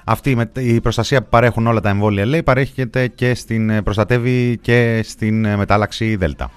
Αυτή 0.05 0.31
η 0.31 0.35
με- 0.35 0.51
η 0.55 0.81
προστασία 0.81 1.23
που 1.23 1.29
παρέχουν 1.31 1.67
όλα 1.67 1.81
τα 1.81 1.89
εμβόλια 1.89 2.27
λέει 2.27 2.43
παρέχεται 2.43 3.07
και 3.07 3.35
στην, 3.35 3.71
ε, 3.71 3.83
προστατεύει 3.83 4.59
και 4.63 5.01
στην 5.05 5.45
ε, 5.45 5.57
μετάλλαξη 5.57 6.17
Δέλτα. 6.17 6.51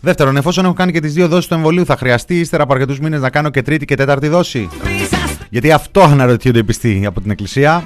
Δεύτερον, 0.00 0.36
εφόσον 0.36 0.64
έχω 0.64 0.74
κάνει 0.74 0.92
και 0.92 1.00
τις 1.00 1.12
δύο 1.12 1.28
δόσεις 1.28 1.46
του 1.46 1.54
εμβολίου, 1.54 1.84
θα 1.84 1.96
χρειαστεί 1.96 2.38
ύστερα 2.38 2.62
από 2.62 2.72
αρκετούς 2.72 3.00
μήνες 3.00 3.20
να 3.20 3.30
κάνω 3.30 3.50
και 3.50 3.62
τρίτη 3.62 3.84
και 3.84 3.94
τέταρτη 3.94 4.28
δόση; 4.28 4.68
Γιατί 5.50 5.72
αυτό 5.72 6.00
αναρωτιούνται 6.02 6.58
οι 6.58 6.64
πιστοί 6.64 7.02
από 7.06 7.20
την 7.20 7.30
Εκκλησία. 7.30 7.84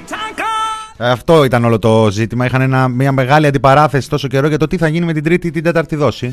Ε, 0.97 1.11
Αυτό 1.11 1.45
ήταν 1.45 1.65
όλο 1.65 1.79
το 1.79 2.09
ζήτημα. 2.11 2.45
Είχαν 2.47 2.61
ένα, 2.61 2.89
μια 2.89 3.13
μεγάλη 3.13 3.47
αντιπαράθεση 3.47 4.09
τόσο 4.09 4.29
καιρό 4.29 4.49
για 4.49 4.59
το 4.59 4.67
τι 4.67 4.77
θα 4.77 4.89
γίνει 4.89 5.07
με 5.07 5.13
την 5.13 5.23
τρίτη 5.23 5.47
ή 5.47 5.51
την 5.51 5.63
τέταρτη 5.63 5.97
δόση. 5.97 6.29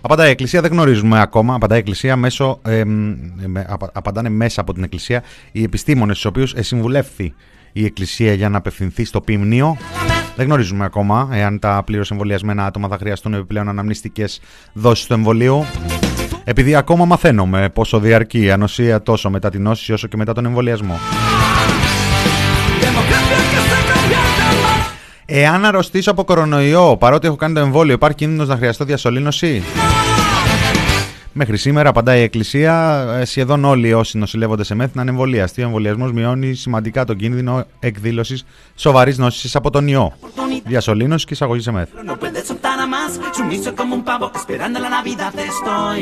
Απαντάει 0.00 0.28
η 0.28 0.30
Εκκλησία, 0.30 0.60
δεν 0.60 0.70
γνωρίζουμε 0.72 1.20
ακόμα. 1.20 1.54
Απαντάει 1.54 1.78
η 1.78 1.80
Εκκλησία 1.80 2.16
μέσω, 2.16 2.58
ε, 2.64 2.84
με- 3.46 3.66
απα- 3.68 3.90
απαντάνε 3.92 4.28
μέσα 4.28 4.60
από 4.60 4.72
την 4.72 4.82
Εκκλησία 4.82 5.22
οι 5.52 5.62
επιστήμονες 5.62 6.16
στους 6.16 6.30
οποίους 6.30 6.54
ε, 6.54 6.62
συμβουλεύθη 6.62 7.34
η 7.72 7.84
Εκκλησία 7.84 8.32
για 8.32 8.48
να 8.48 8.58
απευθυνθεί 8.58 9.04
στο 9.04 9.20
ποιμνίο. 9.20 9.76
Δεν 10.36 10.46
γνωρίζουμε 10.46 10.84
ακόμα 10.84 11.28
εάν 11.32 11.58
τα 11.58 11.82
πλήρως 11.86 12.10
εμβολιασμένα 12.10 12.64
άτομα 12.66 12.88
θα 12.88 12.96
χρειαστούν 12.98 13.34
επιπλέον 13.34 13.68
αναμνηστικές 13.68 14.40
δόσεις 14.72 15.06
του 15.06 15.12
εμβολίου. 15.12 15.64
Επειδή 16.44 16.74
ακόμα 16.74 17.04
μαθαίνουμε 17.04 17.68
πόσο 17.68 17.98
διαρκεί 18.00 18.40
η 18.42 18.50
ανοσία 18.50 19.02
τόσο 19.02 19.30
μετά 19.30 19.50
την 19.50 19.62
νόση 19.62 19.92
όσο 19.92 20.06
και 20.08 20.16
μετά 20.16 20.32
τον 20.32 20.44
εμβολιασμό. 20.46 20.98
Εάν 25.32 25.64
αρρωστήσω 25.64 26.10
από 26.10 26.24
κορονοϊό 26.24 26.96
παρότι 26.96 27.26
έχω 27.26 27.36
κάνει 27.36 27.54
το 27.54 27.60
εμβόλιο, 27.60 27.94
υπάρχει 27.94 28.16
κίνδυνος 28.16 28.48
να 28.48 28.56
χρειαστώ 28.56 28.84
διασωλήνωση; 28.84 29.62
Μέχρι 31.32 31.56
σήμερα, 31.56 31.88
απαντάει 31.88 32.20
η 32.20 32.22
Εκκλησία, 32.22 33.04
ε, 33.20 33.24
σχεδόν 33.24 33.64
όλοι 33.64 33.92
όσοι 33.92 34.18
νοσηλεύονται 34.18 34.64
σε 34.64 34.74
μέθη 34.74 34.92
είναι 35.00 35.10
εμβολιαστοί. 35.10 35.62
Ο 35.62 35.64
εμβολιασμός 35.64 36.12
μειώνει 36.12 36.54
σημαντικά 36.54 37.04
τον 37.04 37.16
κίνδυνο 37.16 37.64
εκδήλωσης 37.78 38.44
σοβαρής 38.74 39.18
νόση 39.18 39.50
από 39.52 39.70
τον 39.70 39.88
ιό. 39.88 40.12
Διασωλήνωση 40.64 41.26
και 41.26 41.32
εισαγωγή 41.34 41.62
σε 41.62 41.72
μέθη. 41.72 41.90
No 42.06 42.16
puedes 42.16 42.44
soltar 42.48 42.78
a 42.84 42.86
más, 42.94 43.10
sumiso 43.38 43.74
como 43.80 43.94
un 43.94 44.04
pavo, 44.04 44.30
esperando 44.34 44.78
la 44.78 44.90
Navidad 44.98 45.32
estoy, 45.50 46.00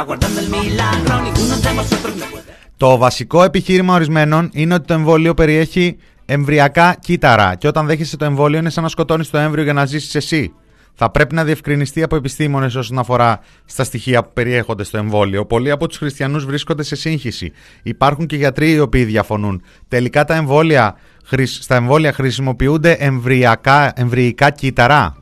aguardando 0.00 0.38
el 0.44 0.48
milagro, 0.56 1.14
ninguno 1.26 1.54
de 1.64 1.70
vosotros 1.80 2.14
me 2.20 2.26
puede. 2.32 2.52
Το 2.76 2.96
βασικό 2.96 3.42
επιχείρημα 3.42 3.94
ορισμένων 3.94 4.50
είναι 4.52 4.74
ότι 4.74 4.86
το 4.86 4.94
εμβόλιο 4.94 5.34
περιέχει 5.34 5.96
εμβριακά 6.26 6.96
κύτταρα 7.00 7.54
και 7.54 7.66
όταν 7.68 7.86
δέχεσαι 7.86 8.16
το 8.16 8.24
εμβόλιο 8.24 8.58
είναι 8.58 8.70
σαν 8.70 8.82
να 8.82 8.88
σκοτώνεις 8.88 9.30
το 9.30 9.38
έμβριο 9.38 9.64
για 9.64 9.72
να 9.72 9.84
ζήσεις 9.84 10.14
εσύ. 10.14 10.52
Θα 10.96 11.10
πρέπει 11.10 11.34
να 11.34 11.44
διευκρινιστεί 11.44 12.02
από 12.02 12.16
επιστήμονες 12.16 12.74
όσον 12.74 12.98
αφορά 12.98 13.40
στα 13.64 13.84
στοιχεία 13.84 14.22
που 14.22 14.30
περιέχονται 14.34 14.84
στο 14.84 14.98
εμβόλιο. 14.98 15.46
Πολλοί 15.46 15.70
από 15.70 15.88
τους 15.88 15.98
χριστιανούς 15.98 16.44
βρίσκονται 16.44 16.82
σε 16.82 16.96
σύγχυση. 16.96 17.52
Υπάρχουν 17.82 18.26
και 18.26 18.36
γιατροί 18.36 18.70
οι 18.72 18.78
οποίοι 18.78 19.04
διαφωνούν. 19.04 19.62
Τελικά 19.88 20.24
τα 20.24 20.34
εμβόλια, 20.34 20.96
χρησ- 21.24 21.62
στα 21.62 21.74
εμβόλια 21.74 22.12
χρησιμοποιούνται 22.12 22.90
εμβριακά, 22.92 23.92
εμβρυϊκά 23.96 24.50
κύτταρα; 24.50 25.16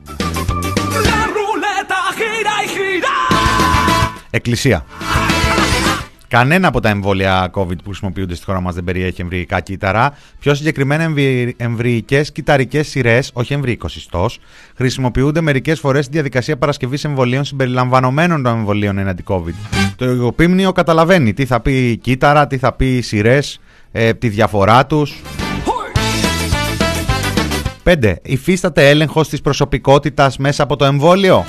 La 1.07 1.23
ruleta 1.35 1.99
gira 2.19 2.55
y 2.65 2.67
gira. 2.75 3.15
Εκκλησία. 4.29 4.85
Κανένα 6.33 6.67
από 6.67 6.79
τα 6.79 6.89
εμβόλια 6.89 7.51
COVID 7.53 7.77
που 7.83 7.85
χρησιμοποιούνται 7.85 8.35
στη 8.35 8.45
χώρα 8.45 8.61
μας 8.61 8.75
δεν 8.75 8.83
περιέχει 8.83 9.21
εμβρυϊκά 9.21 9.59
κύτταρα. 9.59 10.13
Πιο 10.39 10.53
συγκεκριμένα, 10.53 11.13
εμβρυϊκές 11.57 12.31
κυταρικές 12.31 12.87
σειρές, 12.87 13.31
όχι 13.33 13.53
εμβρυϊκοσυστός, 13.53 14.39
χρησιμοποιούνται 14.75 15.41
μερικές 15.41 15.79
φορές 15.79 16.03
στη 16.05 16.13
διαδικασία 16.13 16.57
παρασκευής 16.57 17.03
εμβολίων 17.03 17.43
συμπεριλαμβανομένων 17.43 18.43
των 18.43 18.57
εμβολίων 18.57 18.97
εναντί 18.97 19.23
COVID. 19.27 19.53
Το 19.95 20.05
υγοπίμνιο 20.05 20.71
καταλαβαίνει 20.71 21.33
τι 21.33 21.45
θα 21.45 21.59
πει 21.59 21.97
κύτταρα, 21.97 22.47
τι 22.47 22.57
θα 22.57 22.73
πει 22.73 23.01
σειρές, 23.01 23.59
ε, 23.91 24.13
τη 24.13 24.29
διαφορά 24.29 24.85
τους. 24.85 25.21
5. 27.83 28.15
Υφίσταται 28.21 28.89
έλεγχος 28.89 29.29
της 29.29 29.41
προσωπικότητας 29.41 30.37
μέσα 30.37 30.63
από 30.63 30.75
το 30.75 30.85
εμβόλιο. 30.85 31.45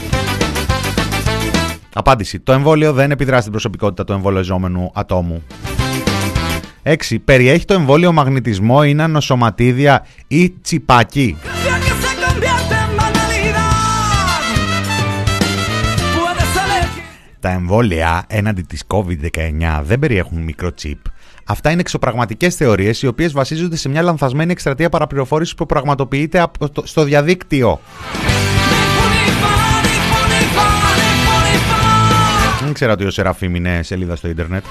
Απάντηση. 1.94 2.40
Το 2.40 2.52
εμβόλιο 2.52 2.92
δεν 2.92 3.10
επιδρά 3.10 3.38
στην 3.40 3.50
προσωπικότητα 3.50 4.04
του 4.04 4.12
εμβολιαζόμενου 4.12 4.90
ατόμου. 4.94 5.42
6. 6.82 6.94
Περιέχει 7.24 7.64
το 7.64 7.74
εμβόλιο 7.74 8.12
μαγνητισμό, 8.12 8.82
είναι 8.82 9.06
νοσοματίδια 9.06 10.06
ή 10.28 10.50
τσιπάκι. 10.50 11.36
Canción 11.42 11.80
que 11.86 11.94
se 12.04 12.12
convierte 12.24 12.74
en 12.84 12.90
banalidad. 13.00 13.72
Puedes 16.16 16.54
elegir. 16.64 17.02
Τα 17.40 17.50
εμβόλια 17.50 18.24
έναντι 18.28 18.62
της 18.62 18.82
COVID-19 18.86 19.80
δεν 19.82 19.98
περιέχουν 19.98 20.42
μικροτσίπ. 20.42 20.98
Αυτά 21.46 21.70
είναι 21.70 21.80
εξωπραγματικές 21.80 22.54
θεωρίες 22.54 23.02
οι 23.02 23.06
οποίες 23.06 23.32
βασίζονται 23.32 23.76
σε 23.76 23.88
μια 23.88 24.02
λανθασμένη 24.02 24.52
εκστρατεία 24.52 24.88
παραπληροφόρησης 24.88 25.54
που 25.54 25.66
πραγματοποιείται 25.66 26.40
από 26.40 26.68
το- 26.70 26.86
στο 26.86 27.04
διαδίκτυο. 27.04 27.80
ήξερα 32.74 32.92
ότι 32.92 33.04
ο 33.04 33.10
Σεραφείμ 33.10 33.54
είναι 33.54 33.82
σελίδα 33.82 34.16
στο 34.16 34.28
ίντερνετ. 34.28 34.64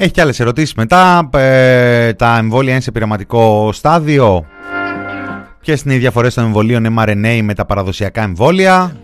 Έχει 0.00 0.10
και 0.10 0.20
άλλες 0.20 0.40
ερωτήσεις 0.40 0.74
μετά. 0.74 1.28
Ε, 1.34 2.12
τα 2.12 2.36
εμβόλια 2.38 2.72
είναι 2.72 2.80
σε 2.80 2.92
πειραματικό 2.92 3.70
στάδιο. 3.72 4.46
Ποιες 5.68 5.82
είναι 5.82 5.94
οι 5.94 5.98
διαφορές 5.98 6.34
των 6.34 6.44
εμβολίων 6.44 6.96
mRNA 6.98 7.40
με 7.42 7.54
τα 7.54 7.64
παραδοσιακά 7.64 8.22
εμβόλια; 8.22 8.96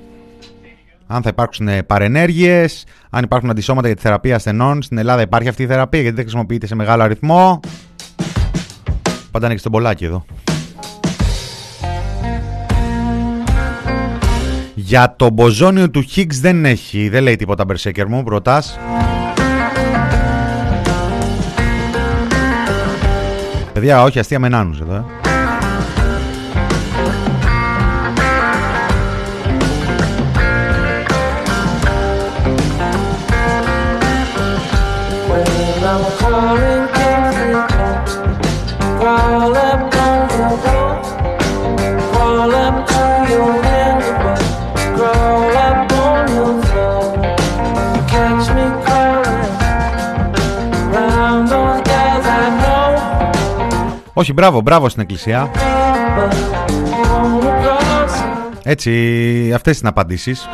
Αν 1.06 1.22
θα 1.22 1.28
υπάρξουν 1.28 1.68
παρενέργειες, 1.86 2.84
αν 3.10 3.24
υπάρχουν 3.24 3.50
αντισώματα 3.50 3.86
για 3.86 3.96
τη 3.96 4.02
θεραπεία 4.02 4.34
ασθενών. 4.34 4.82
Στην 4.82 4.98
Ελλάδα 4.98 5.22
υπάρχει 5.22 5.48
αυτή 5.48 5.62
η 5.62 5.66
θεραπεία 5.66 6.00
γιατί 6.00 6.14
δεν 6.14 6.24
χρησιμοποιείται 6.24 6.66
σε 6.66 6.74
μεγάλο 6.74 7.02
αριθμό. 7.02 7.60
Πάντα 9.30 9.46
ανοίξει 9.46 9.64
τον 9.64 9.72
πολλάκι 9.72 10.04
εδώ. 10.04 10.24
Για 14.74 15.14
το 15.18 15.30
μποζόνιο 15.30 15.90
του 15.90 16.04
Higgs 16.16 16.34
δεν 16.40 16.64
έχει, 16.64 17.08
δεν 17.08 17.22
λέει 17.22 17.36
τίποτα 17.36 17.64
Berserker 17.68 18.04
μου, 18.08 18.22
προτάς. 18.22 18.78
Παιδιά, 23.72 24.02
όχι 24.02 24.18
αστεία 24.18 24.38
με 24.38 24.48
νάνους 24.48 24.80
εδώ, 24.80 24.94
ε. 24.94 25.23
Όχι, 54.16 54.32
μπράβο, 54.32 54.60
μπράβο 54.60 54.88
στην 54.88 55.02
εκκλησία. 55.02 55.50
Έτσι, 58.62 59.52
αυτές 59.54 59.78
είναι 59.78 59.88
απαντήσεις. 59.88 60.48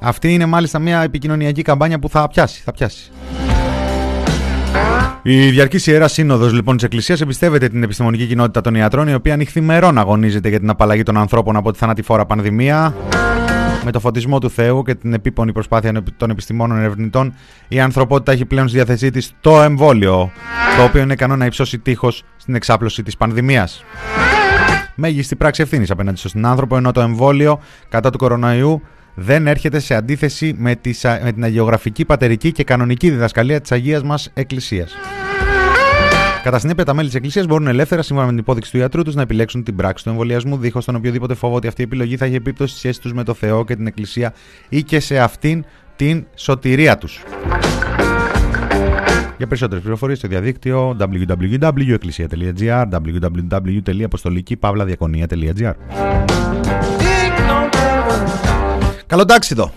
Αυτή 0.00 0.32
είναι 0.34 0.46
μάλιστα 0.46 0.78
μια 0.78 1.02
επικοινωνιακή 1.02 1.62
καμπάνια 1.62 1.98
που 1.98 2.08
θα 2.08 2.28
πιάσει, 2.28 2.62
θα 2.64 2.72
πιάσει. 2.72 3.10
Η 5.22 5.50
Διαρκής 5.50 5.86
Ιεράς 5.86 6.12
Σύνοδος 6.12 6.52
λοιπόν 6.52 6.76
της 6.76 6.84
Εκκλησίας 6.84 7.20
εμπιστεύεται 7.20 7.68
την 7.68 7.82
επιστημονική 7.82 8.26
κοινότητα 8.26 8.60
των 8.60 8.74
ιατρών, 8.74 9.08
η 9.08 9.14
οποία 9.14 9.36
νυχθημερών 9.36 9.98
αγωνίζεται 9.98 10.48
για 10.48 10.58
την 10.58 10.70
απαλλαγή 10.70 11.02
των 11.02 11.16
ανθρώπων 11.16 11.56
από 11.56 11.72
τη 11.72 11.78
θανατηφόρα 11.78 12.26
πανδημία. 12.26 12.94
Με 13.88 13.92
το 13.92 14.00
φωτισμό 14.00 14.38
του 14.38 14.50
Θεού 14.50 14.82
και 14.82 14.94
την 14.94 15.12
επίπονη 15.12 15.52
προσπάθεια 15.52 16.02
των 16.16 16.30
επιστημόνων 16.30 16.78
ερευνητών, 16.78 17.34
η 17.68 17.80
ανθρωπότητα 17.80 18.32
έχει 18.32 18.44
πλέον 18.44 18.68
στη 18.68 18.76
διάθεσή 18.76 19.10
της 19.10 19.32
το 19.40 19.62
εμβόλιο, 19.62 20.30
το 20.76 20.82
οποίο 20.82 21.02
είναι 21.02 21.12
ικανό 21.12 21.36
να 21.36 21.44
υψώσει 21.44 21.78
τείχος 21.78 22.22
στην 22.36 22.54
εξάπλωση 22.54 23.02
της 23.02 23.16
πανδημίας. 23.16 23.84
Μέγιστη 24.94 25.36
πράξη 25.36 25.62
ευθύνης 25.62 25.90
απέναντι 25.90 26.18
στον 26.18 26.44
άνθρωπο, 26.44 26.76
ενώ 26.76 26.92
το 26.92 27.00
εμβόλιο 27.00 27.60
κατά 27.88 28.10
του 28.10 28.18
κορονοϊού 28.18 28.82
δεν 29.14 29.46
έρχεται 29.46 29.78
σε 29.78 29.94
αντίθεση 29.94 30.54
με, 30.58 30.80
με 31.22 31.32
την 31.32 31.44
αγιογραφική, 31.44 32.04
πατερική 32.04 32.52
και 32.52 32.64
κανονική 32.64 33.10
διδασκαλία 33.10 33.60
της 33.60 33.72
Αγίας 33.72 34.02
μας 34.02 34.30
Εκκλησίας. 34.34 34.92
Κατά 36.46 36.58
συνέπεια, 36.58 36.84
τα 36.84 36.94
μέλη 36.94 37.06
της 37.06 37.16
Εκκλησίας 37.16 37.46
μπορούν 37.46 37.66
ελεύθερα, 37.66 38.02
σύμφωνα 38.02 38.26
με 38.26 38.32
την 38.32 38.42
υπόδειξη 38.42 38.70
του 38.70 38.78
ιατρού 38.78 39.02
τους, 39.02 39.14
να 39.14 39.22
επιλέξουν 39.22 39.62
την 39.62 39.76
πράξη 39.76 40.04
του 40.04 40.10
εμβολιασμού, 40.10 40.56
δίχως 40.56 40.84
τον 40.84 40.94
οποιοδήποτε 40.94 41.34
φόβο 41.34 41.54
ότι 41.54 41.66
αυτή 41.66 41.80
η 41.80 41.84
επιλογή 41.84 42.16
θα 42.16 42.24
έχει 42.24 42.34
επίπτωση 42.34 42.70
στη 42.70 42.78
σχέση 42.78 43.00
τους 43.00 43.12
με 43.12 43.24
το 43.24 43.34
Θεό 43.34 43.64
και 43.64 43.76
την 43.76 43.86
Εκκλησία 43.86 44.34
ή 44.68 44.82
και 44.82 45.00
σε 45.00 45.18
αυτήν 45.18 45.64
την 45.96 46.26
σωτηρία 46.34 46.98
τους. 46.98 47.22
Για 49.36 49.46
περισσότερες 49.46 49.82
πληροφορίες 49.82 50.18
στο 50.18 50.28
διαδίκτυο 50.28 50.96
www.εκκλησία.gr 51.00 52.84
www.apostolikipavlaδιakonia.gr 52.92 55.72
Καλό 59.06 59.24
τάξιδο! 59.24 59.72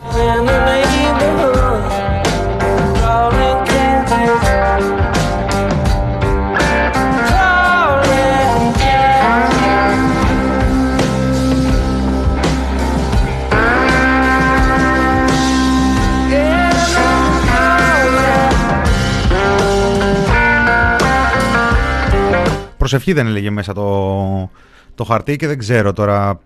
Προσευχή 22.90 23.14
δεν 23.14 23.28
έλεγε 23.28 23.50
μέσα 23.50 23.74
το, 23.74 24.50
το 24.96 25.04
χαρτί 25.04 25.36
και 25.36 25.48
δεν 25.48 25.58
ξέρω 25.58 25.94
τώρα 25.94 26.40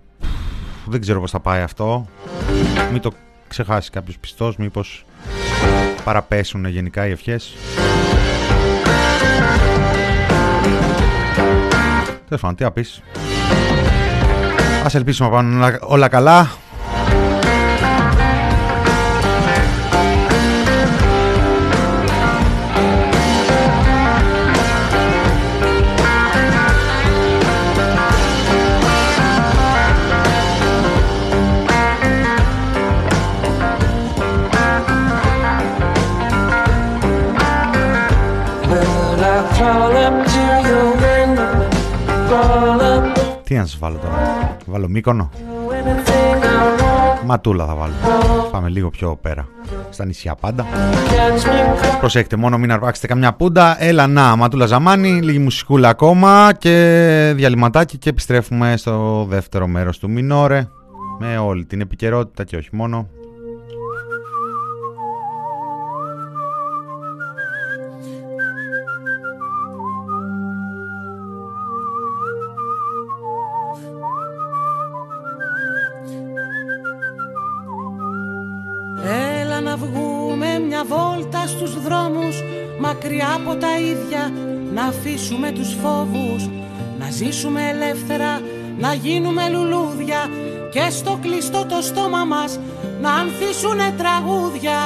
δεν 0.86 1.02
ξέρω 1.02 1.20
πώς 1.20 1.32
θα 1.32 1.40
πάει 1.40 1.62
αυτό. 1.62 2.08
Μην 2.92 3.02
το 3.02 3.12
ξεχάσεις 3.48 3.90
κάποιος 3.90 4.18
πιστός, 4.18 4.56
μήπως 4.58 5.06
παραπέσουν 6.04 6.66
γενικά 6.66 7.08
οι 7.08 7.12
ευχές. 7.12 7.56
Τέλος 12.28 12.42
πάντων, 12.42 12.56
τι 12.56 12.64
να 12.64 12.72
πεις. 12.72 13.02
Ας 14.84 14.96
ελπίσουμε 14.96 15.30
να 15.30 15.36
πάνε 15.36 15.78
όλα 15.82 16.08
καλά. 16.08 16.52
Να 43.64 43.70
σας 43.70 43.80
βάλω 43.80 43.98
τώρα, 43.98 44.58
βάλω 44.66 44.90
Μύκονο. 44.90 45.30
Ματούλα 47.26 47.66
θα 47.66 47.76
βάλω. 47.76 47.94
Πάμε 48.52 48.70
λίγο 48.70 48.90
πιο 48.90 49.18
πέρα. 49.22 49.48
Στα 49.90 50.06
νησιά 50.06 50.36
πάντα. 50.36 50.66
Προσέχετε 52.00 52.36
μόνο 52.36 52.58
μην 52.58 52.72
αρπάξετε 52.72 53.08
καμιά 53.08 53.34
πούντα. 53.34 53.84
Έλα 53.84 54.08
να 54.08 54.36
Ματούλα 54.36 54.66
Ζαμάνη 54.66 55.10
Λίγη 55.10 55.40
μουσικούλα 55.40 55.90
ακόμα 55.90 56.52
Και 56.58 57.34
διαλυματάκι 57.36 57.98
και 57.98 58.10
επιστρέφουμε 58.10 58.78
στο 58.78 59.26
δεύτερο 59.30 59.68
μέρος 59.68 60.00
του 60.00 60.10
Μινόρε 60.10 60.68
Με 61.20 61.38
όλη 61.38 61.66
την 61.66 61.82
επικαιρότητα 61.82 62.44
και 62.44 62.56
όχι 62.56 62.70
μόνο 62.72 63.08
μακριά 82.80 83.34
από 83.34 83.56
τα 83.56 83.78
ίδια 83.80 84.32
να 84.74 84.84
αφήσουμε 84.84 85.52
τους 85.52 85.76
φόβους 85.84 86.50
να 87.00 87.10
ζήσουμε 87.12 87.70
ελεύθερα, 87.70 88.42
να 88.78 88.94
γίνουμε 88.94 89.50
λουλούδια 89.50 90.30
και 90.72 90.90
στο 90.90 91.20
κλειστό 91.22 91.66
το 91.66 91.82
στόμα 91.82 92.24
μας 92.24 92.60
να 93.02 93.14
ανθίσουνε 93.14 93.94
τραγούδια 93.98 94.78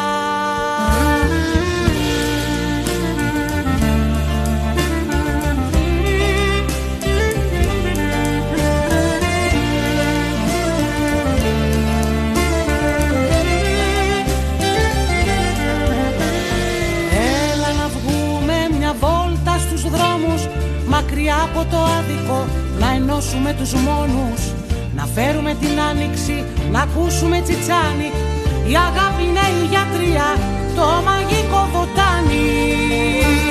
μακριά 21.27 21.43
από 21.43 21.71
το 21.71 21.77
άδικο 21.77 22.47
να 22.79 22.93
ενώσουμε 22.93 23.53
τους 23.53 23.73
μόνους 23.73 24.41
να 24.95 25.05
φέρουμε 25.05 25.55
την 25.61 25.79
άνοιξη, 25.89 26.43
να 26.71 26.81
ακούσουμε 26.81 27.41
τσιτσάνι. 27.41 28.09
Η 28.71 28.75
αγάπη 28.87 29.23
είναι 29.23 29.45
η 29.61 29.65
γιατρία, 29.71 30.27
το 30.75 30.85
μαγικό 31.05 31.67
βοτάνι 31.73 33.46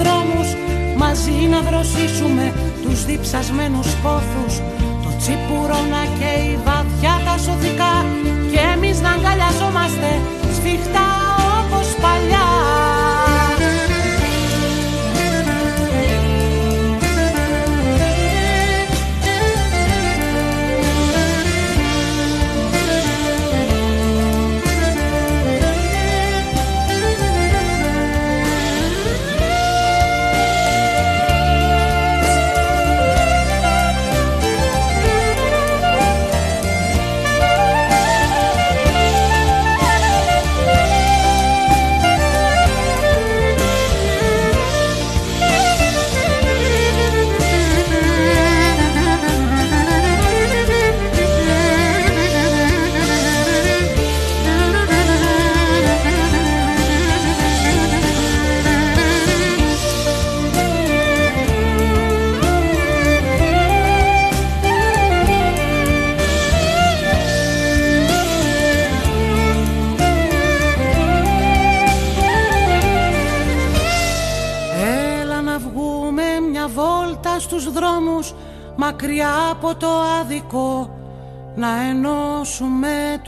δρόμους 0.00 0.48
μαζί 0.96 1.38
να 1.52 1.60
δροσίσουμε 1.60 2.44
τους 2.82 3.04
διψασμένους 3.04 3.88
πόθους. 4.02 4.54
Το 5.04 5.10
τσίπουρο 5.18 5.78
και 5.90 6.02
καίει 6.18 6.58
βαθιά 6.66 7.14
τα 7.26 7.34
σωδικά 7.44 8.19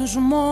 τους 0.03 0.17
μόνο 0.17 0.52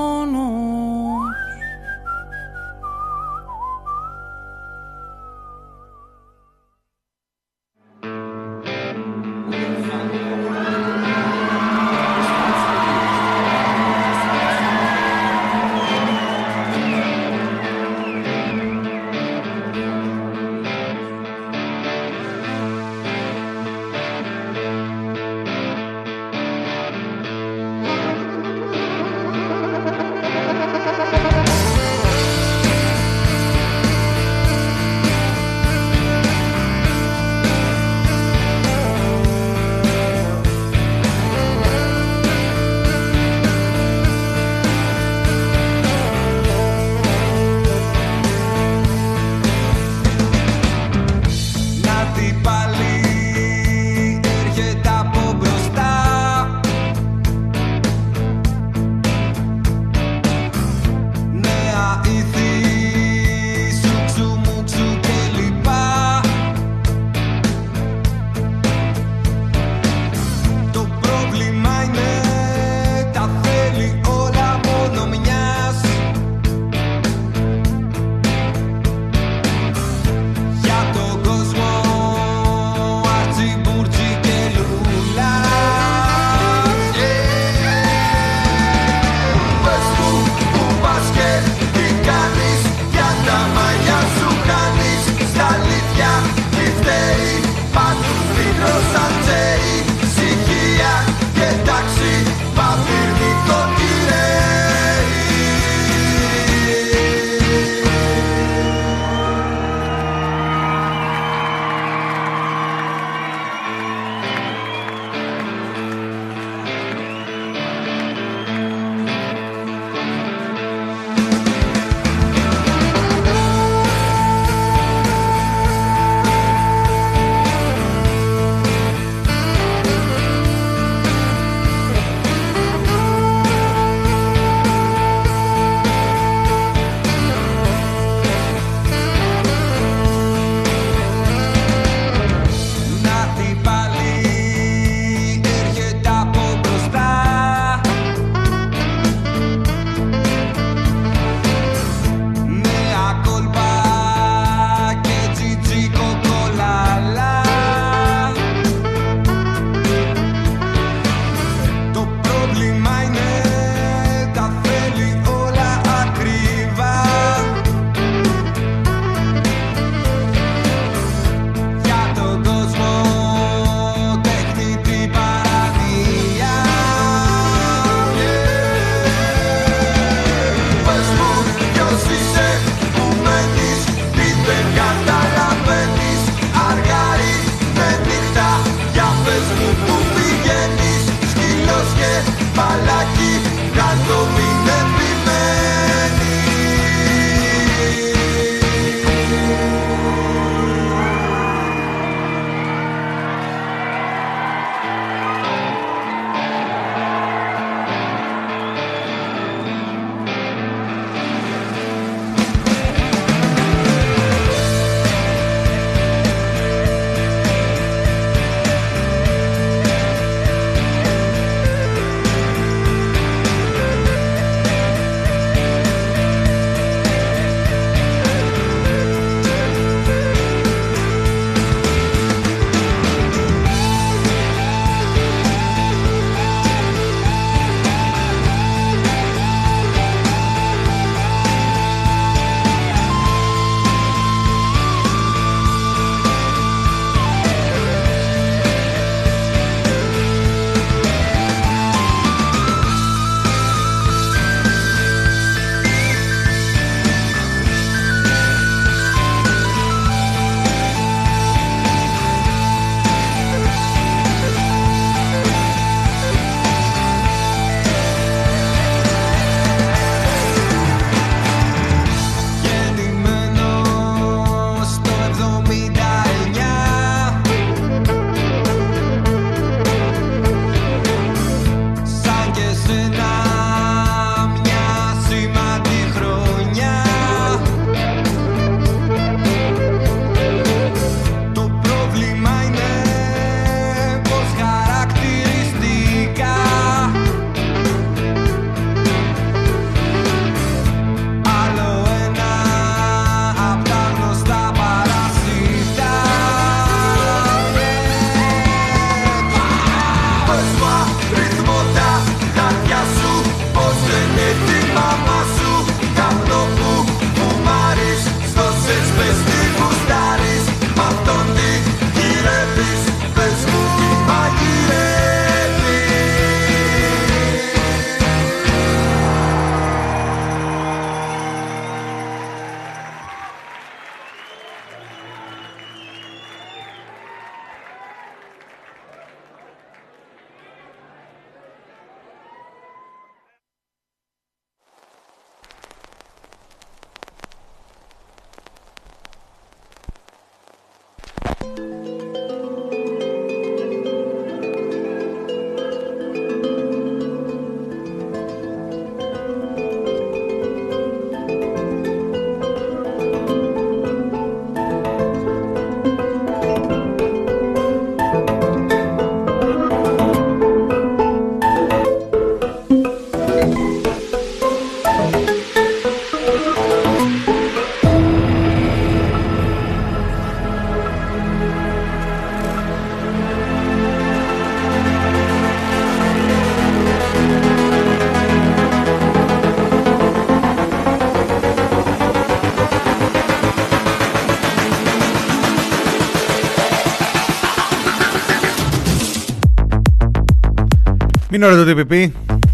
Μην 401.60 401.68
ώρα 401.68 401.84
το 401.84 401.90
TPP, 401.90 402.26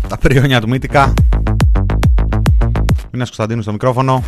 τα 0.09 0.18
περιόνια 0.18 0.61
του 0.61 0.68
Μύτικα. 0.68 1.14
Μήνας 3.12 3.27
Κωνσταντίνου 3.27 3.62
στο 3.62 3.72
μικρόφωνο. 3.72 4.25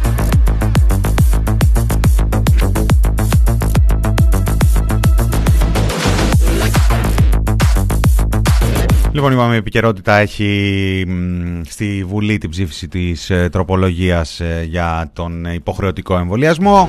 Λοιπόν, 9.12 9.32
είπαμε 9.32 9.54
η 9.54 9.56
επικαιρότητα 9.56 10.14
έχει 10.14 11.04
μ, 11.08 11.60
στη 11.68 12.04
Βουλή 12.08 12.38
την 12.38 12.50
ψήφιση 12.50 12.88
της 12.88 13.30
ε, 13.30 13.48
τροπολογίας 13.52 14.40
ε, 14.40 14.66
για 14.68 15.10
τον 15.12 15.44
υποχρεωτικό 15.44 16.18
εμβολιασμό. 16.18 16.88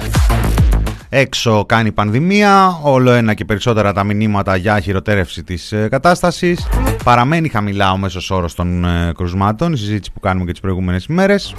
Έξω 1.12 1.66
κάνει 1.66 1.92
πανδημία, 1.92 2.80
όλο 2.82 3.12
ένα 3.12 3.34
και 3.34 3.46
περισσότερα 3.46 3.94
τα 3.94 4.04
μηνύματα 4.04 4.56
για 4.56 4.80
χειροτέρευση 4.80 5.44
της 5.44 5.72
ε, 5.72 5.88
κατάστασης. 5.90 6.68
Παραμένει 7.04 7.50
χαμηλά 7.50 7.92
ο 7.92 7.98
μέσος 7.98 8.32
όρος 8.32 8.56
των 8.56 8.86
ε, 8.86 9.12
κρουσμάτων, 9.16 9.74
η 9.74 9.78
συζήτηση 9.78 10.12
που 10.12 10.20
κάνουμε 10.20 10.46
και 10.46 10.52
τις 10.52 10.60
προηγούμενες 10.60 11.06
ημέρες. 11.06 11.56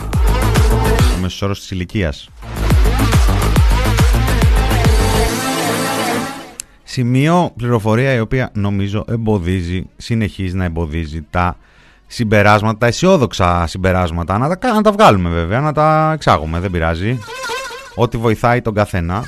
Ο 1.17 1.21
μέσος 1.21 1.43
όρος 1.43 1.59
της 1.61 1.71
ηλικίας. 1.71 2.29
Σημείο 6.85 7.53
πληροφορία 7.57 8.13
η 8.15 8.21
οποία 8.21 8.51
νομίζω 8.53 9.05
εμποδίζει, 9.09 9.87
συνεχίζει 9.97 10.57
να 10.57 10.65
εμποδίζει 10.65 11.27
τα 11.31 11.57
συμπεράσματα, 12.07 12.79
τα 12.79 12.87
αισιόδοξα 12.87 13.67
συμπεράσματα. 13.67 14.39
Να 14.39 14.57
τα, 14.57 14.73
να 14.75 14.81
τα 14.83 14.93
βγάλουμε 14.93 15.29
βέβαια, 15.29 15.61
να 15.61 15.73
τα 15.73 16.11
εξάγουμε, 16.15 16.61
δεν 16.61 16.71
πειράζει. 16.71 17.19
Ό,τι 17.95 18.17
βοηθάει 18.17 18.63
τον 18.63 18.75
καθένα. 18.75 19.25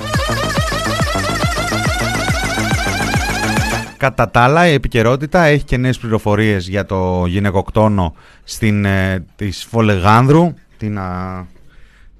Κατά 4.02 4.30
τα 4.30 4.40
άλλα, 4.40 4.68
η 4.68 4.72
επικαιρότητα 4.72 5.42
έχει 5.44 5.64
και 5.64 5.76
νέες 5.76 5.98
πληροφορίες 5.98 6.68
για 6.68 6.84
το 6.84 7.26
γυναικοκτόνο 7.26 8.14
στην, 8.44 8.84
ε, 8.84 9.24
της 9.36 9.64
Φολεγάνδρου. 9.64 10.54
Τι 10.76 10.88
να, 10.88 11.06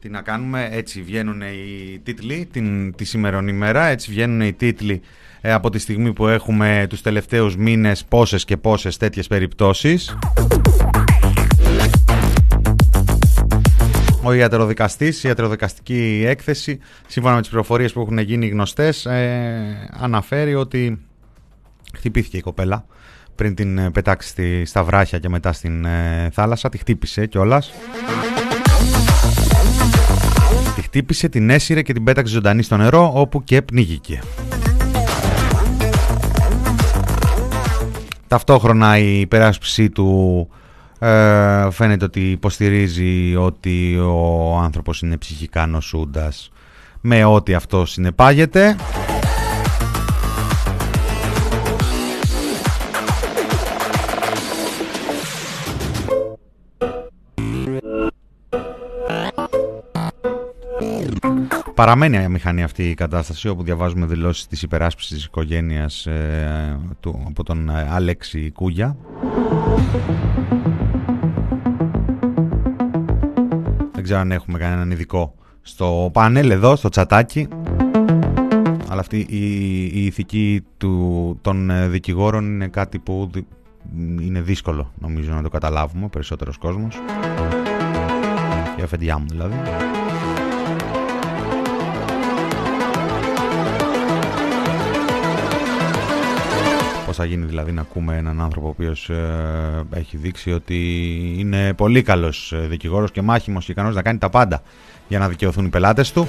τι 0.00 0.08
να 0.08 0.20
κάνουμε, 0.20 0.68
έτσι 0.70 1.02
βγαίνουν 1.02 1.40
οι 1.40 1.98
τίτλοι 2.02 2.48
την, 2.52 2.94
τη 2.94 3.04
σήμερον 3.04 3.48
ημέρα, 3.48 3.84
έτσι 3.84 4.10
βγαίνουν 4.10 4.40
οι 4.40 4.52
τίτλοι 4.52 5.00
ε, 5.40 5.52
από 5.52 5.70
τη 5.70 5.78
στιγμή 5.78 6.12
που 6.12 6.26
έχουμε 6.26 6.86
τους 6.88 7.00
τελευταίους 7.00 7.56
μήνες 7.56 8.04
πόσες 8.04 8.44
και 8.44 8.56
πόσες 8.56 8.96
τέτοιες 8.96 9.26
περιπτώσεις. 9.26 10.16
Ο 14.22 14.32
ιατροδικαστής, 14.32 15.24
η 15.24 15.28
ιατροδικαστική 15.28 16.24
έκθεση, 16.26 16.78
σύμφωνα 17.06 17.34
με 17.34 17.40
τις 17.40 17.50
πληροφορίες 17.50 17.92
που 17.92 18.00
έχουν 18.00 18.18
γίνει 18.18 18.48
γνωστές, 18.48 19.06
ε, 19.06 19.88
αναφέρει 20.00 20.54
ότι 20.54 20.98
χτυπήθηκε 21.96 22.36
η 22.36 22.40
κοπέλα 22.40 22.84
πριν 23.34 23.54
την 23.54 23.78
ε, 23.78 23.90
πετάξει 23.90 24.28
στη, 24.28 24.64
στα 24.64 24.84
βράχια 24.84 25.18
και 25.18 25.28
μετά 25.28 25.52
στην 25.52 25.84
ε, 25.84 26.28
θάλασσα. 26.32 26.68
Τη 26.68 26.78
χτύπησε 26.78 27.26
κιόλας. 27.26 27.72
Τη 30.74 30.82
χτύπησε, 30.82 31.28
την 31.28 31.50
έσυρε 31.50 31.82
και 31.82 31.92
την 31.92 32.04
πέταξε 32.04 32.32
ζωντανή 32.34 32.62
στο 32.62 32.76
νερό 32.76 33.12
όπου 33.14 33.44
και 33.44 33.62
πνίγηκε. 33.62 34.20
Ταυτόχρονα 38.28 38.98
η 38.98 39.20
υπεράσπιση 39.20 39.90
του 39.90 40.48
ε, 40.98 41.70
φαίνεται 41.70 42.04
ότι 42.04 42.30
υποστηρίζει 42.30 43.36
ότι 43.36 43.98
ο 43.98 44.56
άνθρωπος 44.56 45.02
είναι 45.02 45.16
ψυχικά 45.16 45.66
νοσούντας 45.66 46.50
με 47.00 47.24
ό,τι 47.24 47.54
αυτό 47.54 47.86
συνεπάγεται. 47.86 48.76
Παραμένει 61.82 62.16
αμηχανή 62.16 62.62
αυτή 62.62 62.90
η 62.90 62.94
κατάσταση 62.94 63.48
όπου 63.48 63.62
διαβάζουμε 63.62 64.06
δηλώσεις 64.06 64.46
της 64.46 64.62
υπεράσπισης 64.62 65.12
της 65.12 65.24
οικογένειας 65.24 66.06
ε, 66.06 66.78
του, 67.00 67.24
από 67.28 67.44
τον 67.44 67.68
ε, 67.68 67.88
Αλέξη 67.90 68.50
Κούγια. 68.50 68.96
Δεν 73.92 74.02
ξέρω 74.02 74.20
αν 74.20 74.32
έχουμε 74.32 74.58
κανέναν 74.58 74.90
ειδικό 74.90 75.34
στο 75.62 76.10
πάνελ 76.12 76.50
εδώ, 76.50 76.76
στο 76.76 76.88
τσατάκι. 76.88 77.48
Αλλά 78.88 79.00
αυτή 79.00 79.26
η, 79.28 79.82
η 79.84 80.04
ηθική 80.04 80.64
του, 80.76 81.38
των 81.40 81.70
ε, 81.70 81.88
δικηγόρων 81.88 82.44
είναι 82.44 82.68
κάτι 82.68 82.98
που 82.98 83.30
δι- 83.32 83.46
είναι 84.20 84.40
δύσκολο 84.40 84.92
νομίζω 84.98 85.32
να 85.32 85.42
το 85.42 85.48
καταλάβουμε 85.48 86.04
ο 86.04 86.08
περισσότερος 86.08 86.56
κόσμος. 86.58 87.00
Η 88.78 88.82
αφεντιά 88.82 89.18
μου 89.18 89.26
δηλαδή. 89.28 89.54
Θα 97.22 97.28
γίνει 97.28 97.46
δηλαδή 97.46 97.72
να 97.72 97.80
ακούμε 97.80 98.16
έναν 98.16 98.40
άνθρωπο 98.40 98.66
ο 98.66 98.70
οποίος 98.70 99.10
ε, 99.10 99.84
έχει 99.90 100.16
δείξει 100.16 100.52
ότι 100.52 100.76
είναι 101.38 101.72
πολύ 101.74 102.02
καλός 102.02 102.52
ε, 102.52 102.66
δικηγόρος 102.66 103.10
και 103.10 103.22
μάχημος 103.22 103.64
και 103.64 103.72
ικανός 103.72 103.94
να 103.94 104.02
κάνει 104.02 104.18
τα 104.18 104.30
πάντα 104.30 104.62
για 105.08 105.18
να 105.18 105.28
δικαιωθούν 105.28 105.64
οι 105.64 105.68
πελάτες 105.68 106.12
του. 106.12 106.28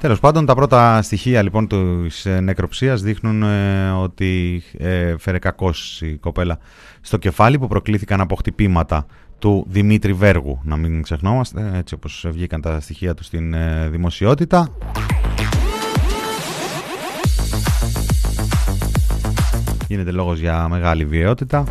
Τέλος 0.00 0.20
πάντων, 0.20 0.46
τα 0.46 0.54
πρώτα 0.54 1.02
στοιχεία 1.02 1.42
λοιπόν 1.42 1.66
της 1.68 2.26
ε, 2.26 2.40
νεκροψίας 2.40 3.02
δείχνουν 3.02 3.42
ε, 3.42 3.90
ότι 3.90 4.62
ε, 4.78 5.14
φέρε 5.18 5.38
κακός 5.38 6.02
η 6.02 6.16
κοπέλα 6.16 6.58
στο 7.00 7.16
κεφάλι 7.16 7.58
που 7.58 7.68
προκλήθηκαν 7.68 8.20
από 8.20 8.34
χτυπήματα 8.34 9.06
του 9.38 9.66
Δημήτρη 9.68 10.12
Βέργου. 10.12 10.60
Να 10.62 10.76
μην 10.76 11.02
ξεχνόμαστε, 11.02 11.70
έτσι 11.74 11.94
όπως 11.94 12.26
βγήκαν 12.30 12.60
τα 12.60 12.80
στοιχεία 12.80 13.14
του 13.14 13.24
στην 13.24 13.54
ε, 13.54 13.88
δημοσιότητα. 13.90 14.68
Γίνεται 19.90 20.10
λόγος 20.10 20.38
για 20.38 20.68
μεγάλη 20.68 21.04
βιαιότητα. 21.04 21.64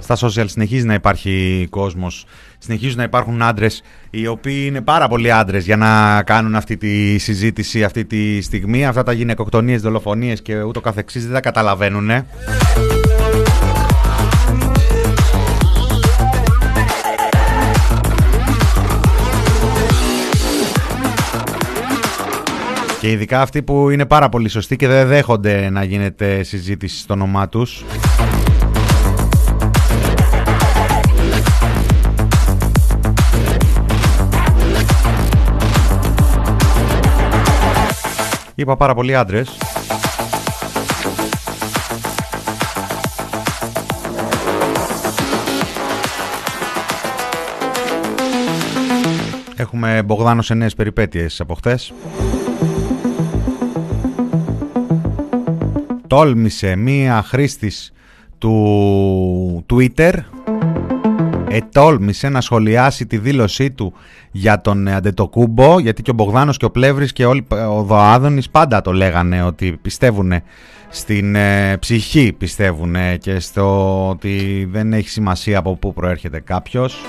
Στα 0.00 0.16
social 0.16 0.44
συνεχίζει 0.46 0.86
να 0.86 0.94
υπάρχει 0.94 1.66
κόσμος, 1.70 2.26
συνεχίζουν 2.58 2.96
να 2.96 3.02
υπάρχουν 3.02 3.42
άντρες 3.42 3.82
οι 4.10 4.26
οποίοι 4.26 4.64
είναι 4.66 4.80
πάρα 4.80 5.08
πολλοί 5.08 5.32
άντρες 5.32 5.64
για 5.64 5.76
να 5.76 6.22
κάνουν 6.22 6.54
αυτή 6.54 6.76
τη 6.76 7.18
συζήτηση 7.18 7.84
αυτή 7.84 8.04
τη 8.04 8.40
στιγμή. 8.40 8.86
Αυτά 8.86 9.02
τα 9.02 9.12
γυναικοκτονίες, 9.12 9.82
δολοφονίες 9.82 10.42
και 10.42 10.62
ούτω 10.62 10.80
καθεξής 10.80 11.24
δεν 11.24 11.32
τα 11.32 11.40
καταλαβαίνουν. 11.40 12.10
Και 23.00 23.10
ειδικά 23.10 23.40
αυτοί 23.40 23.62
που 23.62 23.90
είναι 23.90 24.06
πάρα 24.06 24.28
πολύ 24.28 24.48
σωστοί 24.48 24.76
και 24.76 24.88
δεν 24.88 25.06
δέχονται 25.08 25.70
να 25.70 25.84
γίνεται 25.84 26.42
συζήτηση 26.42 26.98
στο 26.98 27.14
όνομά 27.14 27.48
τους. 27.48 27.84
Είπα 38.54 38.76
πάρα 38.76 38.94
πολλοί 38.94 39.14
άντρες. 39.16 39.58
Έχουμε 49.56 50.02
Μπογδάνο 50.02 50.42
σε 50.42 50.54
νέες 50.54 50.74
περιπέτειες 50.74 51.40
από 51.40 51.54
χτέ. 51.54 51.78
Τόλμησε 56.10 56.76
μία 56.76 57.22
χρήστης 57.22 57.92
του 58.38 59.66
Twitter 59.70 60.12
ετόλμησε 61.48 62.28
να 62.28 62.40
σχολιάσει 62.40 63.06
τη 63.06 63.18
δήλωσή 63.18 63.70
του 63.70 63.92
για 64.30 64.60
τον 64.60 64.88
Αντετοκούμπο 64.88 65.78
γιατί 65.78 66.02
και 66.02 66.10
ο 66.10 66.14
Μπογδάνος 66.14 66.56
και 66.56 66.64
ο 66.64 66.70
Πλεύρης 66.70 67.12
και 67.12 67.26
όλοι 67.26 67.46
ο 67.68 67.82
Δοάδωνης 67.82 68.50
πάντα 68.50 68.80
το 68.80 68.92
λέγανε 68.92 69.42
ότι 69.42 69.78
πιστεύουν 69.82 70.32
στην 70.88 71.34
ε, 71.34 71.76
ψυχή 71.76 72.34
πιστεύουν 72.38 72.94
και 73.18 73.40
στο 73.40 74.08
ότι 74.08 74.68
δεν 74.70 74.92
έχει 74.92 75.08
σημασία 75.08 75.58
από 75.58 75.76
πού 75.76 75.92
προέρχεται 75.92 76.40
κάποιος. 76.40 77.00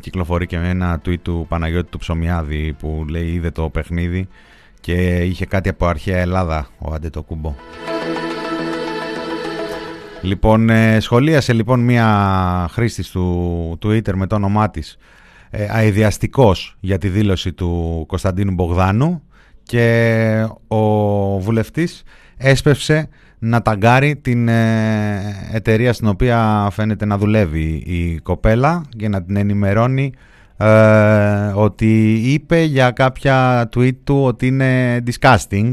Κυκλοφορεί 0.00 0.46
και 0.46 0.56
ένα 0.56 1.00
tweet 1.06 1.20
του 1.22 1.46
Παναγιώτη 1.48 1.90
του 1.90 1.98
Ψωμιάδη 1.98 2.76
που 2.78 3.04
λέει 3.08 3.26
είδε 3.26 3.50
το 3.50 3.68
παιχνίδι 3.68 4.28
και 4.80 5.16
είχε 5.16 5.46
κάτι 5.46 5.68
από 5.68 5.86
αρχαία 5.86 6.18
Ελλάδα 6.18 6.68
ο 6.78 6.94
Αντετοκούμπο. 6.94 7.54
Λοιπόν, 10.22 10.70
ε, 10.70 11.00
σχολίασε 11.00 11.52
λοιπόν 11.52 11.80
μία 11.80 12.68
χρήστη 12.70 13.10
του 13.10 13.78
Twitter 13.82 14.12
με 14.14 14.26
το 14.26 14.34
όνομά 14.34 14.70
της 14.70 14.96
ε, 15.50 15.66
αειδιαστικός 15.70 16.76
για 16.80 16.98
τη 16.98 17.08
δήλωση 17.08 17.52
του 17.52 18.04
Κωνσταντίνου 18.08 18.52
Μπογδάνου 18.52 19.22
και 19.62 20.46
ο 20.68 21.38
βουλευτής 21.38 22.02
έσπευσε 22.36 23.08
να 23.38 23.62
ταγκάρει 23.62 24.16
την 24.16 24.48
ε, 24.48 25.48
εταιρεία 25.52 25.92
στην 25.92 26.08
οποία 26.08 26.68
φαίνεται 26.72 27.04
να 27.04 27.18
δουλεύει 27.18 27.82
η 27.86 28.18
κοπέλα 28.18 28.82
και 28.96 29.08
να 29.08 29.22
την 29.22 29.36
ενημερώνει 29.36 30.12
ε, 30.60 31.52
ότι 31.54 32.12
είπε 32.12 32.62
για 32.62 32.90
κάποια 32.90 33.68
tweet 33.76 33.96
του 34.04 34.22
ότι 34.22 34.46
είναι 34.46 35.02
disgusting 35.06 35.72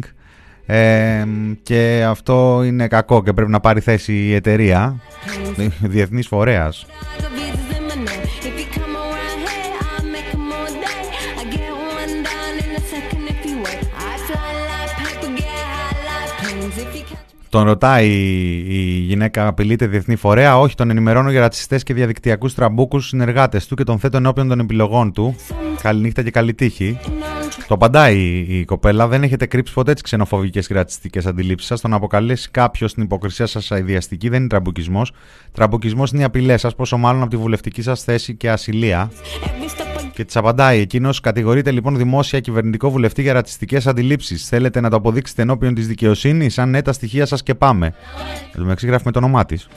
ε, 0.66 1.24
και 1.64 2.06
αυτό 2.08 2.64
είναι 2.66 2.88
κακό 2.88 3.24
και 3.24 3.34
πρέπει 3.34 3.52
να 3.52 3.60
πάρει 3.60 3.80
θέση 3.80 4.14
η 4.14 4.34
εταιρεία 4.34 5.00
διεθνής 5.80 6.28
φορέας. 6.28 6.86
Τον 17.50 17.64
ρωτάει 17.64 18.10
η 18.68 19.04
γυναίκα, 19.08 19.48
απειλείτε 19.48 19.88
διεθνή 19.88 20.16
φορέα. 20.16 20.60
Όχι, 20.60 20.76
τον 20.76 20.90
ενημερώνω 20.90 21.32
για 21.32 21.40
ρατσιστές 21.40 21.84
και 21.84 21.94
διαδικτυακούς 21.94 22.54
τραμπούκους 22.54 23.08
συνεργάτες 23.08 23.68
του 23.68 23.76
και 23.76 23.84
τον 23.84 24.00
θέτω 24.00 24.18
ενώπιον 24.18 24.48
των 24.48 24.60
επιλογών 24.60 25.12
του. 25.12 25.36
Καληνύχτα 25.82 26.24
και 26.24 26.32
καλή 26.32 26.54
τύχη. 26.54 27.00
Το 27.68 27.74
απαντάει 27.74 28.46
η 28.48 28.66
κοπέλα. 28.66 29.08
Δεν 29.08 29.24
έχετε 29.24 29.46
κρύψει 29.46 29.74
ποτέ 29.74 29.94
τις 29.94 30.02
ξενοφοβικές 30.02 30.68
και 30.68 30.74
ρατσιστικές 30.74 31.26
αντιλήψεις 31.26 31.68
σας. 31.68 31.82
Το 31.82 31.88
να 31.88 31.96
αποκαλέσει 31.96 32.50
κάποιος 32.52 32.94
την 32.94 33.04
υποκρισία 33.04 33.46
σας 33.46 33.72
αειδιαστική 33.72 34.30
δεν 34.30 34.40
είναι 34.40 34.48
τραμπουκισμός. 34.48 35.12
Τραμπουκισμός 35.52 36.12
είναι 36.12 36.22
οι 36.22 36.26
απειλές 36.26 36.62
σας, 36.62 36.76
πόσο 36.76 36.98
μάλλον 36.98 37.22
από 37.22 37.30
τη 37.30 37.38
βουλευτική 37.38 37.82
σας 37.82 38.04
θέση 38.04 38.36
και 38.36 38.50
ασυλία. 38.52 39.12
Και 40.18 40.26
της 40.26 40.36
απαντάει 40.36 40.80
εκείνος, 40.80 41.20
κατηγορείται 41.20 41.72
λοιπόν 41.72 41.98
δημόσια 41.98 42.40
κυβερνητικό 42.40 42.92
βουλευτή 42.92 43.22
για 43.22 43.34
ρατσιστικές 43.34 43.88
αντιλήψεις. 43.88 44.48
Θέλετε 44.48 44.80
να 44.82 44.90
το 44.90 44.96
αποδείξετε 44.96 45.42
ενώπιον 45.42 45.74
της 45.74 45.88
δικαιοσύνης, 45.88 46.58
αν 46.58 46.70
ναι, 46.70 46.82
τα 46.82 46.94
στοιχεία 46.94 47.26
σας 47.26 47.44
και 47.44 47.56
πάμε. 47.56 47.94
Εν 48.56 48.66
τω 48.66 48.88
γράφει 48.88 49.06
με 49.06 49.12
το 49.12 49.20
όνομά 49.20 49.46
της. 49.46 49.68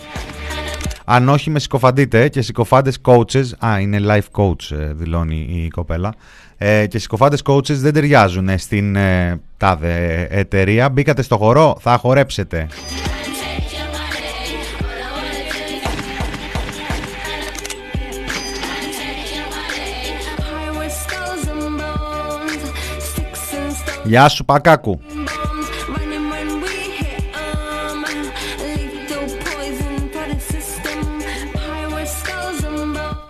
Αν 1.05 1.29
όχι, 1.29 1.51
με 1.51 1.59
συκοφαντείτε 1.59 2.29
και 2.29 2.43
συκοφάντες 2.43 2.99
coaches. 3.03 3.45
Α, 3.67 3.81
είναι 3.81 3.99
life 4.03 4.43
coach, 4.43 4.77
ε, 4.79 4.93
δηλώνει 4.93 5.47
η 5.65 5.69
κοπέλα. 5.69 6.15
Ε, 6.57 6.87
και 6.87 6.99
συκοφάντες 6.99 7.43
coaches 7.45 7.73
δεν 7.75 7.93
ταιριάζουν 7.93 8.59
στην 8.59 8.97
ε, 8.97 9.41
τάδε 9.57 10.27
εταιρεία. 10.31 10.89
Μπήκατε 10.89 11.23
στο 11.23 11.37
χορό, 11.37 11.77
θα 11.81 11.97
χορέψετε. 11.97 12.67
Γεια 24.11 24.29
σου 24.29 24.45
Πακάκου. 24.45 25.01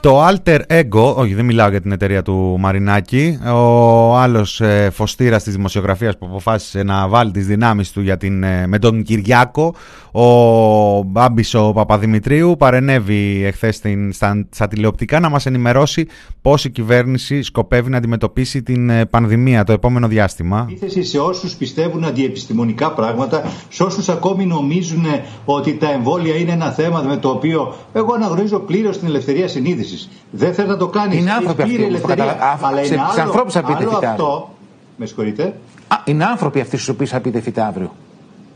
Το 0.01 0.27
Alter 0.27 0.61
Ego, 0.69 1.15
όχι 1.15 1.35
δεν 1.35 1.45
μιλάω 1.45 1.69
για 1.69 1.81
την 1.81 1.93
εταιρεία 1.93 2.23
του 2.23 2.57
Μαρινάκη, 2.59 3.39
ο 3.47 4.17
άλλος 4.17 4.61
ε, 4.61 4.91
φωστήρας 4.93 5.43
της 5.43 5.55
δημοσιογραφίας 5.55 6.19
που 6.19 6.27
αποφάσισε 6.27 6.83
να 6.83 7.09
βάλει 7.09 7.31
τις 7.31 7.47
δυνάμεις 7.47 7.93
του 7.93 8.01
για 8.01 8.17
την, 8.17 8.43
ε, 8.43 8.67
με 8.67 8.79
τον 8.79 9.03
Κυριάκο, 9.03 9.75
ο 10.13 11.03
Μπάμπης 11.03 11.55
ο 11.55 11.73
Παπαδημητρίου 11.73 12.57
παρενέβη 12.59 13.45
εχθές 13.45 13.81
στα, 14.11 14.47
στα 14.51 14.69
τηλεοπτικά 14.69 15.21
να 15.21 15.29
μας 15.29 15.47
ενημερώσει 15.47 16.07
πώς 16.43 16.65
η 16.65 16.71
κυβέρνηση 16.71 17.43
σκοπεύει 17.43 17.91
να 17.91 17.97
αντιμετωπίσει 17.97 18.63
την 18.63 18.91
ε, 18.91 19.05
πανδημία 19.05 19.65
το 19.65 19.73
επόμενο 19.73 20.09
διάστημα. 20.09 20.67
Επίθεση 20.71 21.03
σε 21.05 21.19
όσους 21.19 21.55
πιστεύουν 21.55 22.05
αντιεπιστημονικά 22.05 22.93
πράγματα, 22.93 23.43
σε 23.69 23.83
όσους 23.83 24.09
ακόμη 24.09 24.47
νομίζουν 24.47 25.05
ότι 25.45 25.75
τα 25.75 25.93
εμβόλια 25.93 26.35
είναι 26.35 26.53
ένα 26.53 26.71
θέμα 26.71 27.01
με 27.01 27.17
το 27.17 27.29
οποίο 27.29 27.75
εγώ 27.93 28.15
αναγνωρίζω 28.15 28.59
πλήρως 28.59 28.99
την 28.99 29.09
ελευθερία 29.09 29.49
συνείδησης. 29.49 30.09
Δεν 30.31 30.55
θέλει 30.55 30.69
να 30.69 30.77
το 30.77 30.89
κάνει. 30.89 31.17
Είναι 31.17 31.33
άνθρωποι 31.33 31.63
αυτοί 31.63 31.99
που 32.01 32.07
κατα... 32.07 32.59
Αλλά 32.63 32.85
είναι 32.85 32.97
άλλο, 33.11 33.23
ανθρώπους 33.23 33.57
άλλο 33.57 34.01
αυτό. 34.05 34.51
Με 34.97 35.07
συγχωρείτε. 35.07 35.43
Α, 35.89 35.97
είναι 36.05 36.25
άνθρωποι 36.25 36.61
αυτοί 36.61 36.77
στους 36.77 36.89
οποίους 36.89 37.11
θα 37.11 37.21
πείτε 37.21 37.41
φυτά 37.41 37.67
αύριο. 37.67 37.93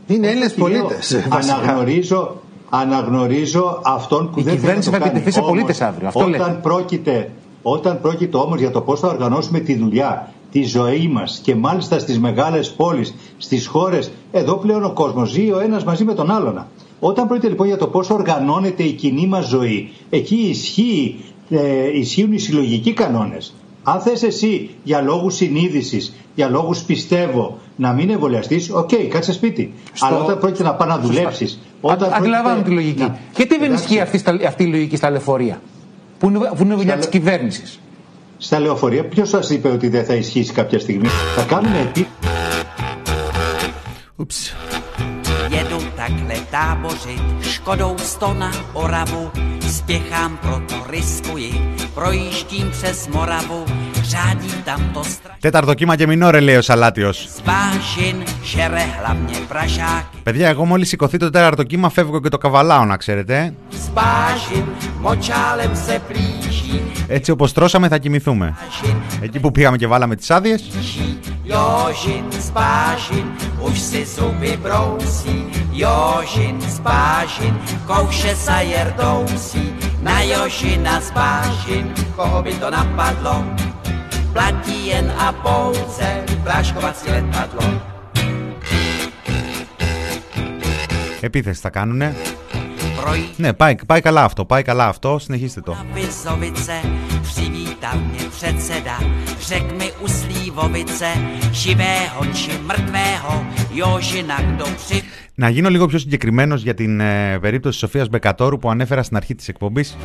Είναι 0.07 0.27
Έλληνες 0.27 0.53
πολίτες. 0.53 1.27
Αναγνωρίζω, 1.29 2.35
αναγνωρίζω 2.69 3.81
αυτόν 3.83 4.29
που 4.31 4.39
Η 4.39 4.43
δεν 4.43 4.59
θέλει 4.59 4.77
να 4.77 4.83
το 4.83 4.91
κάνει. 4.91 5.03
Η 5.03 5.07
κυβέρνηση 5.07 5.31
θα 5.31 5.31
σε 5.31 5.41
πολίτες 5.41 5.81
αύριο. 5.81 6.07
Αυτό 6.07 6.19
όταν, 6.19 6.31
λέτε. 6.31 6.59
πρόκειται, 6.61 7.31
όταν 7.61 8.01
πρόκειται 8.01 8.37
όμως 8.37 8.59
για 8.59 8.71
το 8.71 8.81
πώς 8.81 8.99
θα 8.99 9.07
οργανώσουμε 9.07 9.59
τη 9.59 9.75
δουλειά, 9.75 10.33
τη 10.51 10.63
ζωή 10.63 11.07
μας 11.07 11.39
και 11.43 11.55
μάλιστα 11.55 11.99
στις 11.99 12.19
μεγάλες 12.19 12.71
πόλεις, 12.71 13.15
στις 13.37 13.67
χώρες, 13.67 14.11
εδώ 14.31 14.55
πλέον 14.55 14.83
ο 14.83 14.91
κόσμος 14.91 15.29
ζει 15.29 15.51
ο 15.51 15.59
ένας 15.59 15.83
μαζί 15.83 16.03
με 16.03 16.13
τον 16.13 16.31
άλλον. 16.31 16.65
Όταν 16.99 17.27
πρόκειται 17.27 17.47
λοιπόν 17.47 17.67
για 17.67 17.77
το 17.77 17.87
πώς 17.87 18.09
οργανώνεται 18.09 18.83
η 18.83 18.91
κοινή 18.91 19.27
μας 19.27 19.47
ζωή, 19.47 19.91
εκεί 20.09 20.35
ισχύει, 20.35 21.23
ε, 21.49 21.97
ισχύουν 21.97 22.33
οι 22.33 22.39
συλλογικοί 22.39 22.93
κανόνες. 22.93 23.53
Αν 23.87 24.01
θες 24.01 24.23
εσύ 24.23 24.69
για 24.83 25.01
λόγους 25.01 25.35
συνείδησης, 25.35 26.13
για 26.35 26.49
λόγους 26.49 26.81
πιστεύω 26.81 27.57
να 27.75 27.93
μην 27.93 28.09
εμβολιαστείς, 28.09 28.69
OK, 28.71 28.89
okay, 28.91 29.07
κάτσε 29.09 29.33
σπίτι. 29.33 29.73
Στο... 29.93 30.05
Αλλά 30.05 30.17
όταν 30.17 30.39
πρόκειται 30.39 30.63
να 30.63 30.73
πάει 30.73 30.87
να 30.89 30.99
δουλέψεις. 30.99 31.59
Αντιλαμβάνω 32.13 32.61
τη 32.61 32.69
λογική. 32.69 33.01
Να... 33.01 33.19
Γιατί 33.35 33.57
δεν 33.57 33.73
ισχύει 33.73 33.99
αυτή, 33.99 34.21
αυτή 34.47 34.63
η 34.63 34.67
λογική 34.67 34.95
στα 34.95 35.09
λεωφορεία, 35.09 35.61
που 36.19 36.27
είναι, 36.27 36.39
που 36.39 36.63
είναι 36.63 36.75
δουλειά 36.75 36.97
της 36.97 37.09
κυβέρνησης. 37.09 37.79
Στα 38.37 38.59
λεωφορεία, 38.59 39.05
ποιος 39.05 39.29
σας 39.29 39.49
είπε 39.49 39.67
ότι 39.67 39.87
δεν 39.89 40.05
θα 40.05 40.13
ισχύσει 40.13 40.53
κάποια 40.53 40.79
στιγμή; 40.79 41.07
Θα 41.35 41.43
κάνουμε 41.43 41.79
επί. 41.79 42.07
Jedu 44.17 44.74
Τέταρτο 55.39 55.73
κύμα 55.73 55.95
και 55.95 56.07
μηνόρε, 56.07 56.39
λέει 56.39 56.55
ο 56.55 56.61
Σαλάτιο. 56.61 57.13
Παιδιά, 60.23 60.49
εγώ 60.49 60.65
μόλις 60.65 60.87
σηκωθεί 60.87 61.17
το 61.17 61.29
τέταρτο 61.29 61.63
κύμα, 61.63 61.89
φεύγω 61.89 62.21
και 62.21 62.29
το 62.29 62.37
καβαλάω. 62.37 62.85
Να 62.85 62.97
ξέρετε. 62.97 63.53
Έτσι, 67.07 67.31
όπως 67.31 67.53
τρώσαμε, 67.53 67.87
θα 67.87 67.97
κοιμηθούμε. 67.97 68.55
Εκεί 69.21 69.39
που 69.39 69.51
πήγαμε 69.51 69.77
και 69.77 69.87
βάλαμε 69.87 70.15
τις 70.15 70.31
άδειες. 70.31 70.63
Jožin, 75.75 76.55
spážin, 76.63 77.51
kouše 77.83 78.31
sa 78.31 78.63
jerdousí. 78.63 79.75
Na 79.99 80.23
Jožina 80.23 81.03
spážin, 81.03 81.91
koho 82.15 82.39
by 82.39 82.53
to 82.55 82.71
napadlo? 82.71 83.43
Platí 84.31 84.87
jen 84.87 85.11
a 85.19 85.35
pouze 85.35 86.23
pláškovací 86.43 87.11
letadlo. 87.11 87.67
Επίθεση 91.21 91.61
θα 91.61 91.69
κάνουνε. 91.69 92.15
Ναι, 93.37 93.53
πάει, 93.53 93.75
πάει 93.87 94.01
καλά 94.01 94.23
αυτό, 94.23 94.45
πάει 94.45 94.61
καλά 94.61 94.87
αυτό, 94.87 95.19
συνεχίστε 95.19 95.61
το. 95.61 95.75
Přivítal 97.85 97.99
mě 98.11 98.29
předseda, 98.29 98.99
řek 99.39 99.77
mi 99.77 99.91
u 100.01 100.07
Slívovice, 100.07 101.07
živého 101.51 102.25
či 102.33 102.51
mrtvého, 102.65 103.45
Jožina, 103.73 104.41
kdo 104.41 104.65
při... 104.65 105.03
Να 105.37 105.49
γίνω 105.49 105.69
λίγο 105.69 105.85
πιο 105.85 105.99
συγκεκριμένος 105.99 106.61
για 106.61 106.73
την 106.73 106.99
ε, 106.99 107.39
περίπτωση 107.41 107.79
Σοφίας 107.79 108.09
Μπεκατόρου 108.09 108.57
που 108.57 108.69
ανέφερα 108.69 109.03
στην 109.03 109.17
αρχή 109.17 109.35
της 109.35 109.47
εκπομπής 109.47 109.97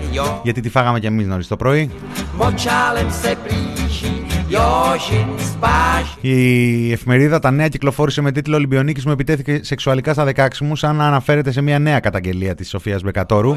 γιατί 0.43 0.61
τη 0.61 0.69
φάγαμε 0.69 1.01
κι 1.01 1.07
εμείς 1.07 1.27
νωρίς 1.27 1.47
το 1.47 1.57
πρωί. 1.57 1.91
močálem 2.39 3.09
se 3.23 3.37
blíží, 3.45 4.13
Jožin 4.51 5.29
spáš. 5.39 6.17
Η 6.21 6.93
εφημερίδα 6.93 7.39
Τα 7.39 7.51
Νέα 7.51 7.69
κυκλοφόρησε 7.69 8.21
με 8.21 8.33
τίτλο 8.33 8.57
Ολυμπιονίκης 8.57 9.05
μου 9.07 9.13
επιτέθηκε 9.13 9.61
σεξουαλικά 9.63 10.13
στα 10.13 10.33
16 10.35 10.49
μου, 10.61 10.77
σαν 10.77 10.97
να 10.97 11.07
αναφέρεται 11.07 11.53
σε 11.53 11.61
μια 11.61 11.79
νέα 11.79 12.01
καταγγελία 12.01 12.55
της 12.55 12.69
Σοφίας 12.69 13.03
Μπεκατόρου. 13.03 13.57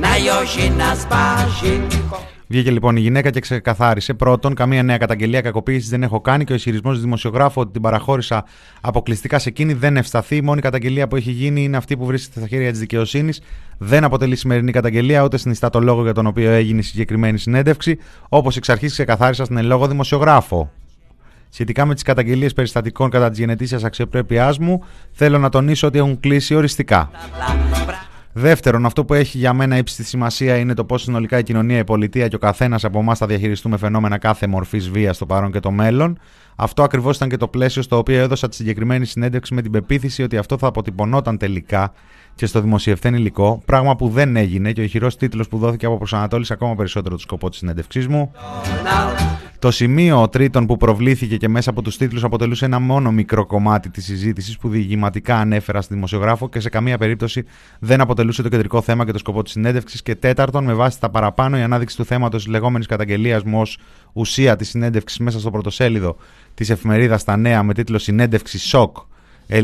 Spážin, 0.00 0.28
kouše 0.28 0.60
sa 0.60 0.60
jerdousí, 0.60 0.70
na 0.70 0.88
Jožina 0.88 0.96
spážin. 0.96 1.82
Βγήκε 2.48 2.70
λοιπόν 2.70 2.96
η 2.96 3.00
γυναίκα 3.00 3.30
και 3.30 3.40
ξεκαθάρισε 3.40 4.14
πρώτον, 4.14 4.54
καμία 4.54 4.82
νέα 4.82 4.96
καταγγελία 4.98 5.40
κακοποίησης 5.40 5.88
δεν 5.88 6.02
έχω 6.02 6.20
κάνει 6.20 6.44
και 6.44 6.52
ο 6.52 6.54
ισχυρισμός 6.54 6.94
του 6.94 7.00
δημοσιογράφου 7.00 7.60
ότι 7.60 7.72
την 7.72 7.82
παραχώρησα 7.82 8.44
αποκλειστικά 8.80 9.38
σε 9.38 9.48
εκείνη 9.48 9.72
δεν 9.72 9.96
ευσταθεί. 9.96 10.36
Η 10.36 10.42
μόνη 10.42 10.60
καταγγελία 10.60 11.08
που 11.08 11.16
έχει 11.16 11.30
γίνει 11.30 11.62
είναι 11.62 11.76
αυτή 11.76 11.96
που 11.96 12.04
βρίσκεται 12.04 12.38
στα 12.38 12.48
χέρια 12.48 12.70
της 12.70 12.80
δικαιοσύνης. 12.80 13.40
Δεν 13.78 14.04
αποτελεί 14.04 14.36
σημερινή 14.36 14.72
καταγγελία, 14.72 15.22
ούτε 15.22 15.38
συνιστά 15.38 15.70
το 15.70 15.80
λόγο 15.80 16.02
για 16.02 16.12
τον 16.12 16.26
οποίο 16.26 16.50
έγινε 16.50 16.78
η 16.78 16.82
συγκεκριμένη 16.82 17.38
συνέντευξη, 17.38 17.98
όπως 18.28 18.56
εξ 18.56 18.68
αρχής 18.68 18.92
ξεκαθάρισα 18.92 19.44
στην 19.44 19.64
λόγο 19.64 19.86
δημοσιογράφο. 19.86 20.70
Σχετικά 21.48 21.84
με 21.84 21.94
τις 21.94 22.02
καταγγελίες 22.02 22.52
περιστατικών 22.52 23.10
κατά 23.10 23.30
της 23.30 23.38
γενετήσιας 23.38 23.84
αξιοπρέπειάς 23.84 24.58
μου, 24.58 24.84
θέλω 25.12 25.38
να 25.38 25.48
τονίσω 25.48 25.86
ότι 25.86 25.98
έχουν 25.98 26.20
κλείσει 26.20 26.54
οριστικά. 26.54 27.10
Δεύτερον, 28.32 28.86
αυτό 28.86 29.04
που 29.04 29.14
έχει 29.14 29.38
για 29.38 29.52
μένα 29.52 29.76
ύψιστη 29.76 30.04
σημασία 30.04 30.56
είναι 30.56 30.74
το 30.74 30.84
πώς 30.84 31.02
συνολικά 31.02 31.38
η 31.38 31.42
κοινωνία, 31.42 31.78
η 31.78 31.84
πολιτεία 31.84 32.28
και 32.28 32.34
ο 32.34 32.38
καθένας 32.38 32.84
από 32.84 32.98
εμάς 32.98 33.18
θα 33.18 33.26
διαχειριστούμε 33.26 33.76
φαινόμενα 33.76 34.18
κάθε 34.18 34.46
μορφής 34.46 34.90
βίας 34.90 35.16
στο 35.16 35.26
παρόν 35.26 35.52
και 35.52 35.60
το 35.60 35.70
μέλλον. 35.70 36.18
Αυτό 36.56 36.82
ακριβώς 36.82 37.16
ήταν 37.16 37.28
και 37.28 37.36
το 37.36 37.48
πλαίσιο 37.48 37.82
στο 37.82 37.96
οποίο 37.96 38.18
έδωσα 38.18 38.48
τη 38.48 38.54
συγκεκριμένη 38.54 39.04
συνέντευξη 39.04 39.54
με 39.54 39.62
την 39.62 39.70
πεποίθηση 39.70 40.22
ότι 40.22 40.36
αυτό 40.36 40.58
θα 40.58 40.66
αποτυπωνόταν 40.66 41.38
τελικά 41.38 41.92
και 42.40 42.46
στο 42.46 42.60
δημοσιευθέν 42.60 43.14
υλικό, 43.14 43.62
πράγμα 43.64 43.96
που 43.96 44.08
δεν 44.08 44.36
έγινε 44.36 44.72
και 44.72 44.80
ο 44.80 44.84
ηχηρός 44.84 45.16
τίτλος 45.16 45.48
που 45.48 45.58
δόθηκε 45.58 45.86
από 45.86 45.96
προσανατόλισε 45.96 46.52
ακόμα 46.52 46.74
περισσότερο 46.74 47.14
το 47.14 47.20
σκοπό 47.20 47.48
της 47.48 47.58
συνέντευξής 47.58 48.08
μου. 48.08 48.32
Το 49.58 49.70
σημείο 49.70 50.28
τρίτον 50.28 50.66
που 50.66 50.76
προβλήθηκε 50.76 51.36
και 51.36 51.48
μέσα 51.48 51.70
από 51.70 51.82
τους 51.82 51.96
τίτλους 51.96 52.24
αποτελούσε 52.24 52.64
ένα 52.64 52.78
μόνο 52.78 53.10
μικρό 53.10 53.46
κομμάτι 53.46 53.90
της 53.90 54.04
συζήτησης 54.04 54.58
που 54.58 54.68
διηγηματικά 54.68 55.36
ανέφερα 55.36 55.80
στη 55.82 55.94
δημοσιογράφο 55.94 56.48
και 56.48 56.60
σε 56.60 56.68
καμία 56.68 56.98
περίπτωση 56.98 57.44
δεν 57.78 58.00
αποτελούσε 58.00 58.42
το 58.42 58.48
κεντρικό 58.48 58.80
θέμα 58.80 59.04
και 59.04 59.12
το 59.12 59.18
σκοπό 59.18 59.42
της 59.42 59.52
συνέντευξης. 59.52 60.02
Και 60.02 60.14
τέταρτον, 60.14 60.64
με 60.64 60.74
βάση 60.74 61.00
τα 61.00 61.10
παραπάνω, 61.10 61.58
η 61.58 61.62
ανάδειξη 61.62 61.96
του 61.96 62.04
θέματος 62.04 62.42
της 62.42 62.52
λεγόμενης 62.52 62.86
καταγγελίας 62.86 63.42
μου 63.42 63.60
ως 63.60 63.78
ουσία 64.12 64.56
της 64.56 64.68
συνέντευξης 64.68 65.18
μέσα 65.18 65.38
στο 65.40 65.50
πρωτοσέλιδο 65.50 66.16
της 66.54 66.70
εφημερίδας 66.70 67.20
Στα 67.20 67.36
Νέα 67.36 67.62
με 67.62 67.74
τίτλο 67.74 67.98
Συνέντευξη 67.98 68.58
Σοκ 68.58 68.96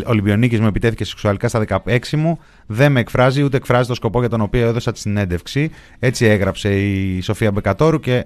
Ολυμπιονίκης 0.05 0.61
μου 0.61 0.67
επιτέθηκε 0.67 1.05
σεξουαλικά 1.05 1.49
στα 1.49 1.65
16 1.85 1.99
μου, 2.11 2.39
δεν 2.67 2.93
με 2.93 3.01
εκφράζει 3.01 3.43
ούτε 3.43 3.57
εκφράζει 3.57 3.89
το 3.89 3.95
σκοπό 3.95 4.21
για 4.21 4.29
τον 4.29 4.41
οποίο 4.41 4.67
έδωσα 4.67 4.93
τη 4.93 4.99
συνέντευξη. 4.99 5.71
Έτσι 5.99 6.25
έγραψε 6.25 6.81
η 6.81 7.21
Σοφία 7.21 7.51
Μπεκατόρου 7.51 8.01
και 8.01 8.25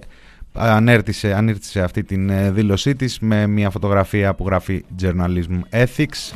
ανέρτησε, 0.53 1.33
ανήρτησε 1.33 1.81
αυτή 1.81 2.03
την 2.03 2.29
ε, 2.29 2.51
δήλωσή 2.51 2.95
της 2.95 3.19
με 3.19 3.47
μια 3.47 3.69
φωτογραφία 3.69 4.33
που 4.33 4.45
γράφει 4.45 4.83
Journalism 5.01 5.83
Ethics. 5.85 6.33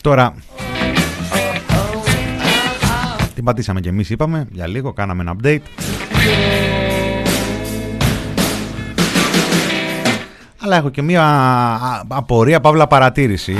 Τώρα, 0.00 0.34
την 3.34 3.44
πατήσαμε 3.44 3.80
και 3.80 3.88
εμείς 3.88 4.10
είπαμε 4.10 4.46
για 4.50 4.66
λίγο, 4.66 4.92
κάναμε 4.92 5.22
ένα 5.22 5.36
update. 5.36 5.60
Αλλά 10.64 10.76
έχω 10.76 10.90
και 10.90 11.02
μία 11.02 11.24
απορία, 12.08 12.60
παύλα 12.60 12.86
παρατήρηση. 12.86 13.56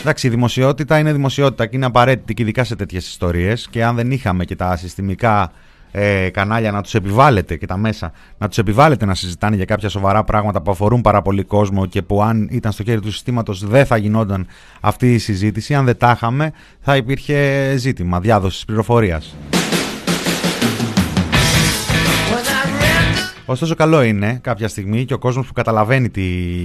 Εντάξει, 0.00 0.26
η 0.26 0.30
δημοσιότητα 0.30 0.98
είναι 0.98 1.12
δημοσιότητα 1.12 1.66
και 1.66 1.76
είναι 1.76 1.86
απαραίτητη 1.86 2.34
και 2.34 2.42
ειδικά 2.42 2.64
σε 2.64 2.76
τέτοιες 2.76 3.06
ιστορίες 3.06 3.68
και 3.70 3.84
αν 3.84 3.96
δεν 3.96 4.10
είχαμε 4.10 4.44
και 4.44 4.56
τα 4.56 4.76
συστημικά 4.76 5.52
ε, 5.92 6.28
κανάλια 6.30 6.70
να 6.70 6.82
τους 6.82 6.94
επιβάλλεται 6.94 7.56
και 7.56 7.66
τα 7.66 7.76
μέσα 7.76 8.12
να 8.38 8.48
τους 8.48 8.58
επιβάλλεται 8.58 9.04
να 9.04 9.14
συζητάνε 9.14 9.56
για 9.56 9.64
κάποια 9.64 9.88
σοβαρά 9.88 10.24
πράγματα 10.24 10.62
που 10.62 10.70
αφορούν 10.70 11.00
πάρα 11.00 11.22
πολύ 11.22 11.42
κόσμο 11.42 11.86
και 11.86 12.02
που 12.02 12.22
αν 12.22 12.48
ήταν 12.50 12.72
στο 12.72 12.82
χέρι 12.82 13.00
του 13.00 13.12
συστήματος 13.12 13.66
δεν 13.66 13.86
θα 13.86 13.96
γινόταν 13.96 14.46
αυτή 14.80 15.14
η 15.14 15.18
συζήτηση 15.18 15.74
αν 15.74 15.84
δεν 15.84 15.96
τα 15.96 16.12
είχαμε 16.16 16.52
θα 16.80 16.96
υπήρχε 16.96 17.74
ζήτημα 17.76 18.20
διάδοσης 18.20 18.64
πληροφορίας. 18.64 19.34
Ωστόσο, 23.50 23.74
καλό 23.74 24.02
είναι 24.02 24.38
κάποια 24.42 24.68
στιγμή 24.68 25.04
και 25.04 25.14
ο 25.14 25.18
κόσμος 25.18 25.46
που 25.46 25.52
καταλαβαίνει 25.52 26.08
τι 26.10 26.22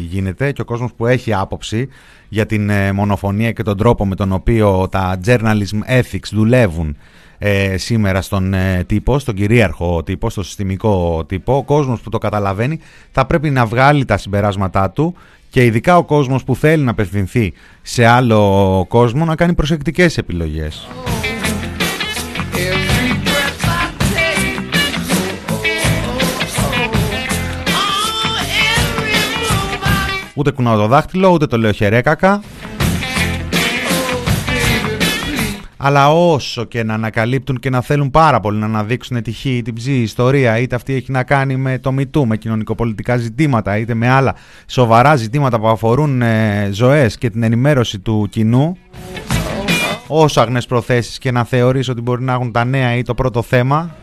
γίνεται 0.10 0.52
και 0.52 0.62
ο 0.62 0.66
κόσμος 0.66 0.94
που 0.94 1.06
έχει 1.06 1.34
άποψη 1.34 1.88
για 2.30 2.46
την 2.46 2.70
ε, 2.70 2.92
μονοφωνία 2.92 3.52
και 3.52 3.64
τον 3.64 3.78
τρόπο 3.78 4.06
με 4.06 4.16
τον 4.16 4.32
οποίο 4.32 4.88
τα 4.92 5.20
journalism 5.26 6.00
ethics 6.00 6.30
δουλεύουν 6.32 6.98
ε, 7.38 7.78
σήμερα 7.78 8.22
στον 8.22 8.54
ε, 8.54 8.84
τύπο, 8.88 9.20
στον 9.20 9.36
κυρίαρχο 9.36 10.04
τύπο, 10.04 10.30
στο 10.30 10.44
συστημικό 10.44 11.24
τύπο, 11.28 11.56
ο 11.56 11.64
κόσμος 11.64 12.02
που 12.02 12.10
το 12.10 12.18
καταλαβαίνει 12.18 12.80
θα 13.12 13.26
πρέπει 13.26 13.50
να 13.50 13.66
βγάλει 13.66 14.06
τα 14.06 14.18
συμπεράσματά 14.18 14.90
του 14.90 15.16
και 15.50 15.66
ειδικά 15.66 15.98
ο 15.98 16.04
κόσμος 16.04 16.44
που 16.44 16.56
θέλει 16.56 16.84
να 16.84 16.92
απευθυνθεί 16.92 17.54
σε 17.82 18.06
άλλο 18.06 18.86
κόσμο 18.90 19.26
να 19.26 19.36
κάνει 19.36 19.54
προσεκτικές 19.54 20.18
επιλογές. 20.18 20.88
Ούτε 30.38 30.52
κουνάω 30.52 30.78
το 30.78 30.88
δάχτυλο, 30.88 31.30
ούτε 31.30 31.46
το 31.46 31.58
λέω 31.58 31.72
χερέκακα. 31.72 32.42
Αλλά 35.78 36.12
όσο 36.12 36.64
και 36.64 36.84
να 36.84 36.94
ανακαλύπτουν 36.94 37.60
και 37.60 37.70
να 37.70 37.82
θέλουν 37.82 38.12
πάρα 38.12 38.40
πολύ 38.40 38.58
να 38.58 38.66
αναδείξουν 38.66 39.22
τη 39.22 39.32
χή, 39.32 39.62
την 39.62 39.74
ψή, 39.74 40.02
ιστορία, 40.02 40.58
είτε 40.58 40.76
αυτή 40.76 40.94
έχει 40.94 41.12
να 41.12 41.24
κάνει 41.24 41.56
με 41.56 41.80
το 41.80 41.92
μητού, 41.92 42.28
με 42.28 42.38
κοινωνικοπολιτικά 42.38 43.18
ζητήματα, 43.18 43.78
είτε 43.78 43.94
με 43.94 44.10
άλλα 44.10 44.36
σοβαρά 44.68 45.16
ζητήματα 45.16 45.60
που 45.60 45.68
αφορούν 45.68 46.22
ε, 46.22 46.70
ζωές 46.72 47.18
και 47.18 47.30
την 47.30 47.44
ενημέρωση 47.44 48.00
του 48.00 48.28
κοινού, 48.30 48.78
όσο 50.08 50.42
αγνές 50.42 50.66
προθέσεις 50.66 51.18
και 51.18 51.32
να 51.32 51.44
θεωρείς 51.44 51.90
ότι 51.90 52.02
μπορεί 52.02 52.24
να 52.24 52.34
έχουν 52.34 52.52
τα 52.52 52.66
νέα 52.66 52.96
ή 52.96 53.02
το 53.02 53.14
πρώτο 53.14 53.42
θέμα, 53.42 53.96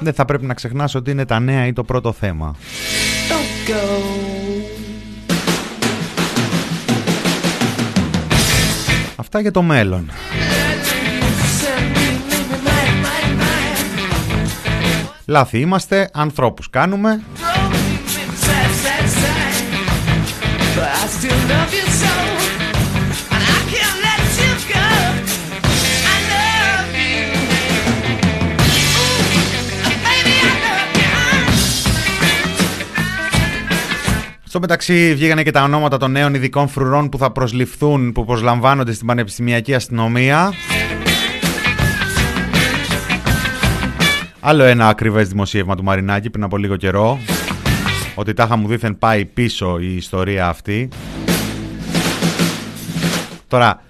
δεν 0.00 0.12
θα 0.12 0.24
πρέπει 0.24 0.46
να 0.46 0.54
ξεχνάς 0.54 0.94
ότι 0.94 1.10
είναι 1.10 1.24
τα 1.24 1.40
νέα 1.40 1.66
ή 1.66 1.72
το 1.72 1.84
πρώτο 1.84 2.12
θέμα. 2.12 2.54
Αυτά 9.16 9.40
για 9.40 9.50
το 9.50 9.62
μέλλον. 9.62 10.10
Λάθη 15.26 15.58
είμαστε, 15.60 16.10
ανθρώπους 16.12 16.70
κάνουμε. 16.70 17.22
Στο 34.56 34.64
μεταξύ 34.64 35.14
βγήκανε 35.14 35.42
και 35.42 35.50
τα 35.50 35.62
ονόματα 35.62 35.96
των 35.96 36.10
νέων 36.10 36.34
ειδικών 36.34 36.68
φρουρών 36.68 37.08
που 37.08 37.18
θα 37.18 37.30
προσληφθούν, 37.30 38.12
που 38.12 38.24
προσλαμβάνονται 38.24 38.92
στην 38.92 39.06
Πανεπιστημιακή 39.06 39.74
Αστυνομία. 39.74 40.52
Άλλο 44.40 44.64
ένα 44.64 44.88
ακριβές 44.88 45.28
δημοσίευμα 45.28 45.76
του 45.76 45.82
Μαρινάκη 45.82 46.30
πριν 46.30 46.44
από 46.44 46.56
λίγο 46.56 46.76
καιρό. 46.76 47.18
Ότι 48.14 48.32
τάχα 48.32 48.56
μου 48.56 48.68
δήθεν 48.68 48.98
πάει 48.98 49.24
πίσω 49.24 49.78
η 49.78 49.96
ιστορία 49.96 50.48
αυτή. 50.48 50.88
Τώρα, 53.48 53.82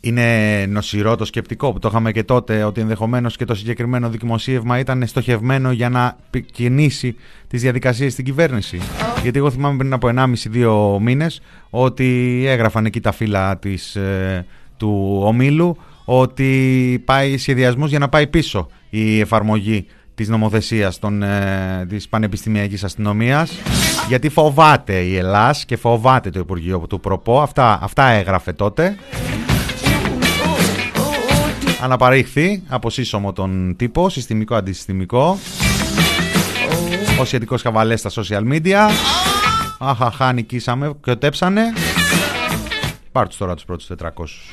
είναι 0.00 0.66
νοσηρό 0.68 1.16
το 1.16 1.24
σκεπτικό 1.24 1.72
που 1.72 1.78
το 1.78 1.88
είχαμε 1.88 2.12
και 2.12 2.24
τότε 2.24 2.64
ότι 2.64 2.80
ενδεχομένως 2.80 3.36
και 3.36 3.44
το 3.44 3.54
συγκεκριμένο 3.54 4.08
δημοσίευμα 4.08 4.78
ήταν 4.78 5.06
στοχευμένο 5.06 5.70
για 5.70 5.88
να 5.88 6.16
κινήσει 6.52 7.16
τις 7.48 7.60
διαδικασίες 7.60 8.12
στην 8.12 8.24
κυβέρνηση. 8.24 8.80
Γιατί 9.22 9.38
εγώ 9.38 9.50
θυμάμαι 9.50 9.76
πριν 9.76 9.92
από 9.92 10.08
1,5-2 10.08 10.98
μήνες 11.00 11.40
ότι 11.70 12.42
έγραφαν 12.46 12.86
εκεί 12.86 13.00
τα 13.00 13.12
φύλλα 13.12 13.58
της, 13.58 13.96
ε, 13.96 14.46
του 14.76 15.20
ομίλου 15.24 15.76
ότι 16.04 17.02
πάει 17.04 17.36
σχεδιασμός 17.36 17.90
για 17.90 17.98
να 17.98 18.08
πάει 18.08 18.26
πίσω 18.26 18.68
η 18.90 19.20
εφαρμογή 19.20 19.86
της 20.14 20.28
νομοθεσίας 20.28 20.98
των, 20.98 21.22
ε, 21.22 21.86
της 21.88 22.08
Πανεπιστημιακής 22.08 22.84
Αστυνομίας. 22.84 23.52
Γιατί 24.08 24.28
φοβάται 24.28 24.98
η 24.98 25.16
Ελλάς 25.16 25.64
και 25.64 25.76
φοβάται 25.76 26.30
το 26.30 26.38
Υπουργείο 26.38 26.78
του 26.78 27.00
Προπό. 27.00 27.40
Αυτά, 27.40 27.78
αυτά 27.82 28.08
έγραφε 28.08 28.52
τότε 28.52 28.96
αναπαρήχθη 31.82 32.62
από 32.68 32.90
σύσσωμο 32.90 33.32
τον 33.32 33.76
τύπο, 33.76 34.08
συστημικό 34.08 34.54
αντισυστημικό, 34.54 35.38
ο 37.20 37.24
σχετικός 37.24 37.62
χαβαλές 37.62 38.00
στα 38.00 38.10
social 38.14 38.52
media 38.52 38.90
Αχαχά, 39.78 40.32
νικήσαμε 40.32 40.92
και 41.02 41.10
οτέψανε. 41.10 41.62
Πάρ' 43.12 43.28
τους 43.28 43.36
τώρα 43.36 43.54
τους 43.54 43.64
πρώτους 43.64 43.86
400. 43.86 44.50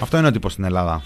Αυτό 0.00 0.18
είναι 0.18 0.26
ο 0.26 0.30
τύπος 0.30 0.52
στην 0.52 0.64
Ελλάδα. 0.64 1.02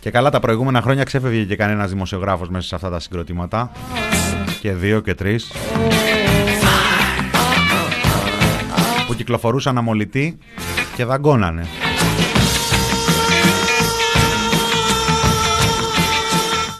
Και 0.00 0.10
καλά 0.10 0.30
τα 0.30 0.40
προηγούμενα 0.40 0.82
χρόνια 0.82 1.04
ξέφευγε 1.04 1.44
και 1.44 1.56
κανένας 1.56 1.90
δημοσιογράφος 1.90 2.48
μέσα 2.48 2.66
σε 2.66 2.74
αυτά 2.74 2.90
τα 2.90 3.00
συγκροτήματα. 3.00 3.70
Και 4.62 4.72
δύο 4.72 5.00
και 5.00 5.14
τρεις. 5.14 5.52
Που 9.06 9.14
κυκλοφορούσαν 9.14 9.78
αμολυτοί 9.78 10.38
και 10.96 11.04
δαγκώνανε. 11.04 11.66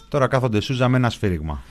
Τώρα 0.09 0.28
κάθονται 0.28 0.61
σούζα 0.61 0.89
με 0.89 0.97
ένα 0.97 1.11
σφύριγμα. 1.11 1.62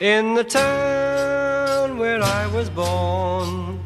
In 0.00 0.34
the 0.38 0.44
town 0.44 1.98
where 1.98 2.22
I 2.22 2.42
was 2.56 2.68
born 2.80 3.78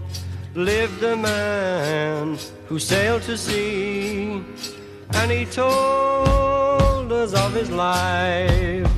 lived 0.54 1.02
a 1.02 1.16
man 1.16 2.38
who 2.68 2.78
sailed 2.78 3.22
to 3.30 3.36
sea 3.36 4.42
and 5.20 5.30
he 5.30 5.44
told 5.62 7.08
us 7.22 7.32
of 7.44 7.50
his 7.60 7.70
life 7.70 8.90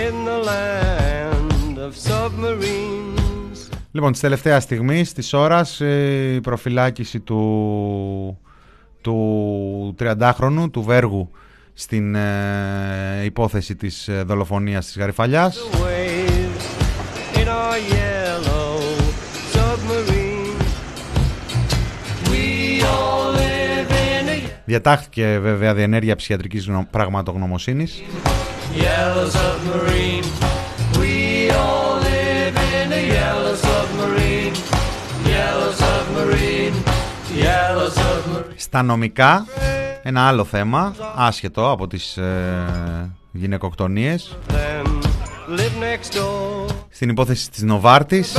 in 0.00 0.12
the 0.24 0.38
land 0.50 1.78
of 1.78 1.92
submarines. 1.96 3.68
Λοιπόν, 3.90 4.12
της 4.12 4.20
τελευταίας 4.20 4.62
στιγμής, 4.62 5.12
της 5.12 5.32
ώρας, 5.32 5.80
η 5.80 6.40
προφυλάκηση 6.42 7.20
του, 7.20 8.38
του 9.00 9.94
30χρονου, 9.98 10.70
του 10.72 10.82
Βέργου, 10.82 11.30
στην 11.74 12.14
ε, 12.14 13.22
υπόθεση 13.24 13.76
της 13.76 14.08
ε, 14.08 14.22
δολοφονίας 14.22 14.86
της 14.86 14.98
Γαριφαλιάς. 14.98 15.58
Διατάχθηκε 24.68 25.38
βέβαια 25.42 25.74
διενέργεια 25.74 26.16
ψυχιατρικής 26.16 26.66
γνω- 26.66 26.86
πραγματογνωμοσύνης. 26.90 28.02
yellow 28.76 29.26
submarine. 29.38 30.26
We 30.98 31.50
all 31.62 31.94
live 32.08 32.56
in 32.80 32.92
a 33.00 33.02
yellow 33.16 33.54
submarine. 33.66 34.54
Yellow 35.34 35.72
submarine. 35.82 36.74
Yellow 37.44 37.88
submarine. 37.98 38.54
Στα 38.56 38.82
νομικά, 38.82 39.46
ένα 40.02 40.26
άλλο 40.28 40.44
θέμα, 40.44 40.94
άσχετο 41.16 41.70
από 41.70 41.86
τις 41.86 42.16
ε, 42.16 43.10
γυναικοκτονίες. 43.32 44.36
Them 44.48 44.86
live 45.48 45.82
next 45.82 46.16
door. 46.16 46.74
Στην 46.90 47.08
υπόθεση 47.08 47.50
της 47.50 47.62
Νοβάρτης, 47.62 48.36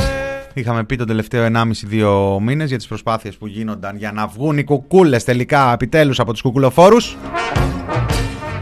είχαμε 0.54 0.84
πει 0.84 0.96
τον 0.96 1.06
τελευταίο 1.06 1.48
1,5-2 1.90 2.38
μήνες 2.40 2.68
για 2.68 2.76
τις 2.76 2.86
προσπάθειες 2.86 3.36
που 3.36 3.46
γίνονταν 3.46 3.96
για 3.96 4.12
να 4.12 4.26
βγουν 4.26 4.58
οι 4.58 4.64
κουκούλες 4.64 5.24
τελικά 5.24 5.72
επιτέλους 5.72 6.20
από 6.20 6.32
τους 6.32 6.40
κουκουλοφόρους. 6.40 7.16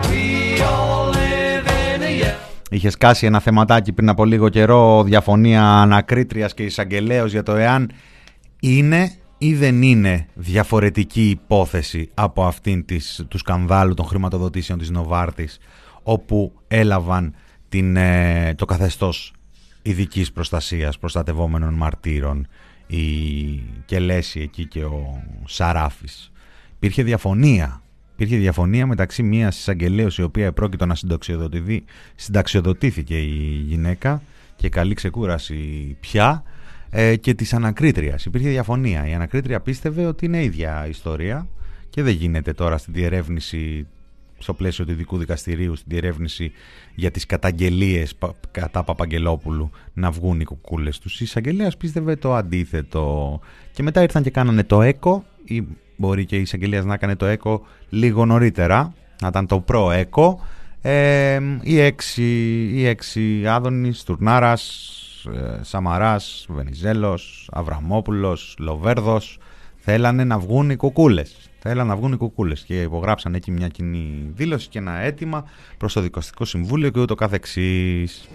We 0.03 0.61
all 0.61 1.13
live 1.13 1.67
in 1.67 2.03
a 2.03 2.25
yellow 2.25 2.49
Είχες 2.71 2.93
σκάσει 2.93 3.27
ένα 3.27 3.41
θεματάκι 3.41 3.93
πριν 3.93 4.09
από 4.09 4.25
λίγο 4.25 4.49
καιρό, 4.49 5.03
διαφωνία 5.03 5.65
ανακρίτριας 5.65 6.55
και 6.55 6.63
εισαγγελέως 6.63 7.31
για 7.31 7.43
το 7.43 7.55
εάν 7.55 7.91
είναι 8.61 9.13
ή 9.39 9.55
δεν 9.55 9.83
είναι 9.83 10.27
διαφορετική 10.35 11.29
υπόθεση 11.29 12.11
από 12.15 12.45
αυτήν 12.45 12.85
της, 12.85 13.25
του 13.29 13.39
σκανδάλου 13.39 13.95
των 13.95 14.07
χρηματοδοτήσεων 14.07 14.79
της 14.79 14.91
Νοβάρτης 14.91 15.59
όπου 16.03 16.53
έλαβαν 16.69 17.35
την, 17.69 17.97
ε, 17.97 18.55
το 18.57 18.65
καθεστώς 18.65 19.33
ειδικής 19.89 20.33
προστασίας 20.33 20.99
προστατευόμενων 20.99 21.75
μαρτύρων 21.75 22.47
η 22.87 23.03
Κελέση 23.85 24.41
εκεί 24.41 24.67
και 24.67 24.85
ο 24.85 25.23
Σαράφης. 25.45 26.33
Υπήρχε 26.77 27.03
διαφωνία. 27.03 27.83
Υπήρχε 28.15 28.37
διαφωνία 28.37 28.87
μεταξύ 28.87 29.23
μιας 29.23 29.59
εισαγγελέως 29.59 30.19
η 30.19 30.23
οποία 30.23 30.47
επρόκειτο 30.47 30.87
να 30.87 30.95
συνταξιοδοτηθεί. 30.95 31.85
Συνταξιοδοτήθηκε 32.15 33.19
η 33.19 33.65
γυναίκα 33.67 34.23
και 34.57 34.69
καλή 34.69 34.95
ξεκούραση 34.95 35.97
πια 36.01 36.43
ε, 36.91 37.17
και 37.17 37.35
της 37.35 37.53
ανακρίτριας. 37.53 38.25
Υπήρχε 38.25 38.49
διαφωνία. 38.49 39.09
Η 39.09 39.15
ανακρίτρια 39.15 39.61
πίστευε 39.61 40.07
ότι 40.07 40.25
είναι 40.25 40.43
ίδια 40.43 40.87
ιστορία 40.89 41.49
και 41.91 42.03
δεν 42.03 42.15
γίνεται 42.15 42.53
τώρα 42.53 42.79
στην 42.79 42.93
διερεύνηση 42.93 43.87
στο 44.39 44.55
πλαίσιο 44.55 44.85
του 44.85 44.91
ειδικού 44.91 45.19
δικαστηρίου 45.19 45.77
στην 45.77 45.87
διερεύνηση 45.91 46.53
για 46.95 47.11
τις 47.11 47.27
καταγγελίες 47.27 48.15
πα- 48.15 48.35
κατά 48.51 48.83
Παπαγγελόπουλου 48.83 49.71
να 49.93 50.11
βγουν 50.11 50.41
οι 50.41 50.45
κουκούλες 50.45 50.99
τους. 50.99 51.21
Η 51.21 51.25
εισαγγελέα 51.25 51.73
πίστευε 51.79 52.17
το 52.17 52.35
αντίθετο. 52.35 53.41
Και 53.73 53.83
μετά 53.83 54.03
ήρθαν 54.03 54.23
και 54.23 54.31
κάνανε 54.31 54.63
το 54.65 54.83
ΕΚΟ 54.83 55.25
ή 55.45 55.65
μπορεί 55.97 56.25
και 56.25 56.37
η 56.37 56.41
εισαγγελέας 56.41 56.85
να 56.85 56.95
έκανε 56.95 57.17
το 57.17 57.27
ΕΚΟ 57.27 57.67
λίγο 57.89 58.27
νωρίτερα, 58.27 58.95
να 59.23 59.29
ήταν 59.29 59.47
το 59.47 59.61
προ-ΕΚΟ. 59.61 60.41
Ε, 60.83 61.41
οι 61.63 61.81
έξι, 61.81 62.23
οι 62.73 62.87
έξι 62.87 63.47
Άδωνης, 63.47 64.03
Τουρνάρας, 64.03 64.95
ε, 65.35 65.63
Σαμαράς, 65.63 66.47
Βενιζέλος, 66.49 67.49
Αβραμόπουλος, 67.53 68.57
Λοβέρδος 68.59 69.39
θέλανε 69.77 70.25
να 70.25 70.39
βγουν 70.39 70.71
οι 70.71 70.77
κουκούλες. 70.77 71.48
Θέλανε 71.59 71.89
να 71.89 71.97
βγουν 71.97 72.13
οι 72.13 72.17
κουκούλες 72.17 72.63
και 72.63 72.83
υπογράψαν 72.83 73.35
εκεί 73.35 73.51
μια 73.51 73.69
κοινή 73.69 74.31
δήλωση 74.35 74.69
και 74.69 74.79
ένα 74.79 74.99
αίτημα 74.99 75.45
προς 75.77 75.93
το 75.93 76.01
Δικαστικό 76.01 76.45
Συμβούλιο 76.45 76.91
και 76.91 77.01
ούτω 77.01 77.15
καθεξής. 77.15 78.29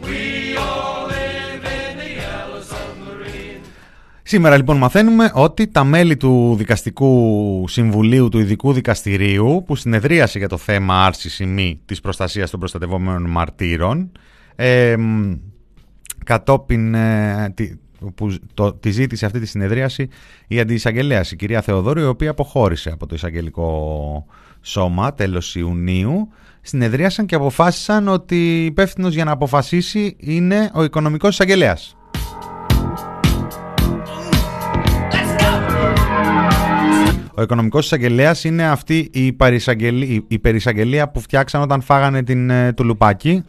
Σήμερα 4.24 4.58
λοιπόν 4.58 4.78
μαθαίνουμε 4.78 5.32
ότι 5.34 5.68
τα 5.68 5.84
μέλη 5.84 6.18
του 6.18 6.56
Δικαστικού 6.58 7.66
Συμβουλίου 7.68 8.30
του 8.30 8.40
Ειδικού 8.40 8.74
Δικαστηρίου 8.74 9.64
που 9.66 9.76
συνεδρίασε 9.76 10.38
για 10.38 10.50
το 10.50 10.58
θέμα 10.58 11.06
άρσης 11.06 11.40
ή 11.40 11.46
μη 11.46 11.80
της 11.86 12.02
προστασίας 12.02 12.50
των 12.50 12.60
προστατευόμενων 12.60 13.30
μαρτύρων 13.30 14.12
ε, 14.56 14.96
μ, 14.98 15.34
κατόπιν 16.26 16.94
ε, 16.94 17.52
τη, 17.56 17.72
που 18.16 18.36
το, 18.54 18.74
τη 18.74 18.92
ζήτησε 18.92 19.26
αυτή 19.26 19.40
τη 19.40 19.46
συνεδρίαση 19.46 20.08
η 20.48 20.60
αντιεισαγγελέας 20.60 21.32
η 21.32 21.36
κυρία 21.36 21.62
Θεοδόρου 21.62 22.00
η 22.00 22.06
οποία 22.06 22.30
αποχώρησε 22.30 22.90
από 22.90 23.06
το 23.06 23.16
εισαγγελικό 23.16 24.26
σώμα 24.62 25.14
τέλος 25.14 25.56
Ιουνίου 25.56 26.30
συνεδρίασαν 26.62 27.26
και 27.26 27.36
αποφάσισαν 27.36 28.08
ότι 28.08 28.66
υπεύθυνος 28.66 29.14
για 29.14 29.24
να 29.24 29.32
αποφασίσει 29.32 30.16
είναι 30.20 30.72
ο 30.74 30.84
οικονομικός 30.84 31.30
εισαγγελέας. 31.34 31.96
Ο 37.36 37.42
οικονομικός 37.42 37.86
εισαγγελέας 37.86 38.44
είναι 38.44 38.68
αυτή 38.68 39.10
η, 39.14 39.26
υπερεισαγγελία, 39.26 40.08
η 40.08 40.24
υπερεισαγγελία 40.28 41.10
που 41.10 41.20
φτιάξαν 41.20 41.62
όταν 41.62 41.82
φάγανε 41.82 42.24
την 42.24 42.50
ε, 42.50 42.74
τουλουπάκι. 42.74 43.44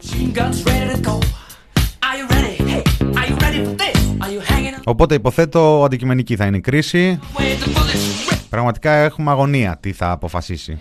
Οπότε 4.87 5.15
υποθέτω 5.15 5.83
αντικειμενική 5.83 6.35
θα 6.35 6.45
είναι 6.45 6.57
η 6.57 6.61
κρίση. 6.61 7.19
away 7.33 7.39
the 7.39 7.67
bullets? 7.67 8.33
Rip. 8.33 8.37
Πραγματικά 8.49 8.91
έχουμε 8.91 9.31
αγωνία 9.31 9.77
τι 9.79 9.91
θα 9.91 10.11
αποφασίσει. 10.11 10.77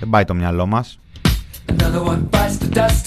Δεν 0.00 0.08
πάει 0.08 0.24
το 0.24 0.34
μυαλό 0.34 0.66
μας. 0.66 0.98
Another 1.66 2.02
one 2.04 2.28
bites 2.30 2.56
the 2.64 2.74
dust. 2.78 3.06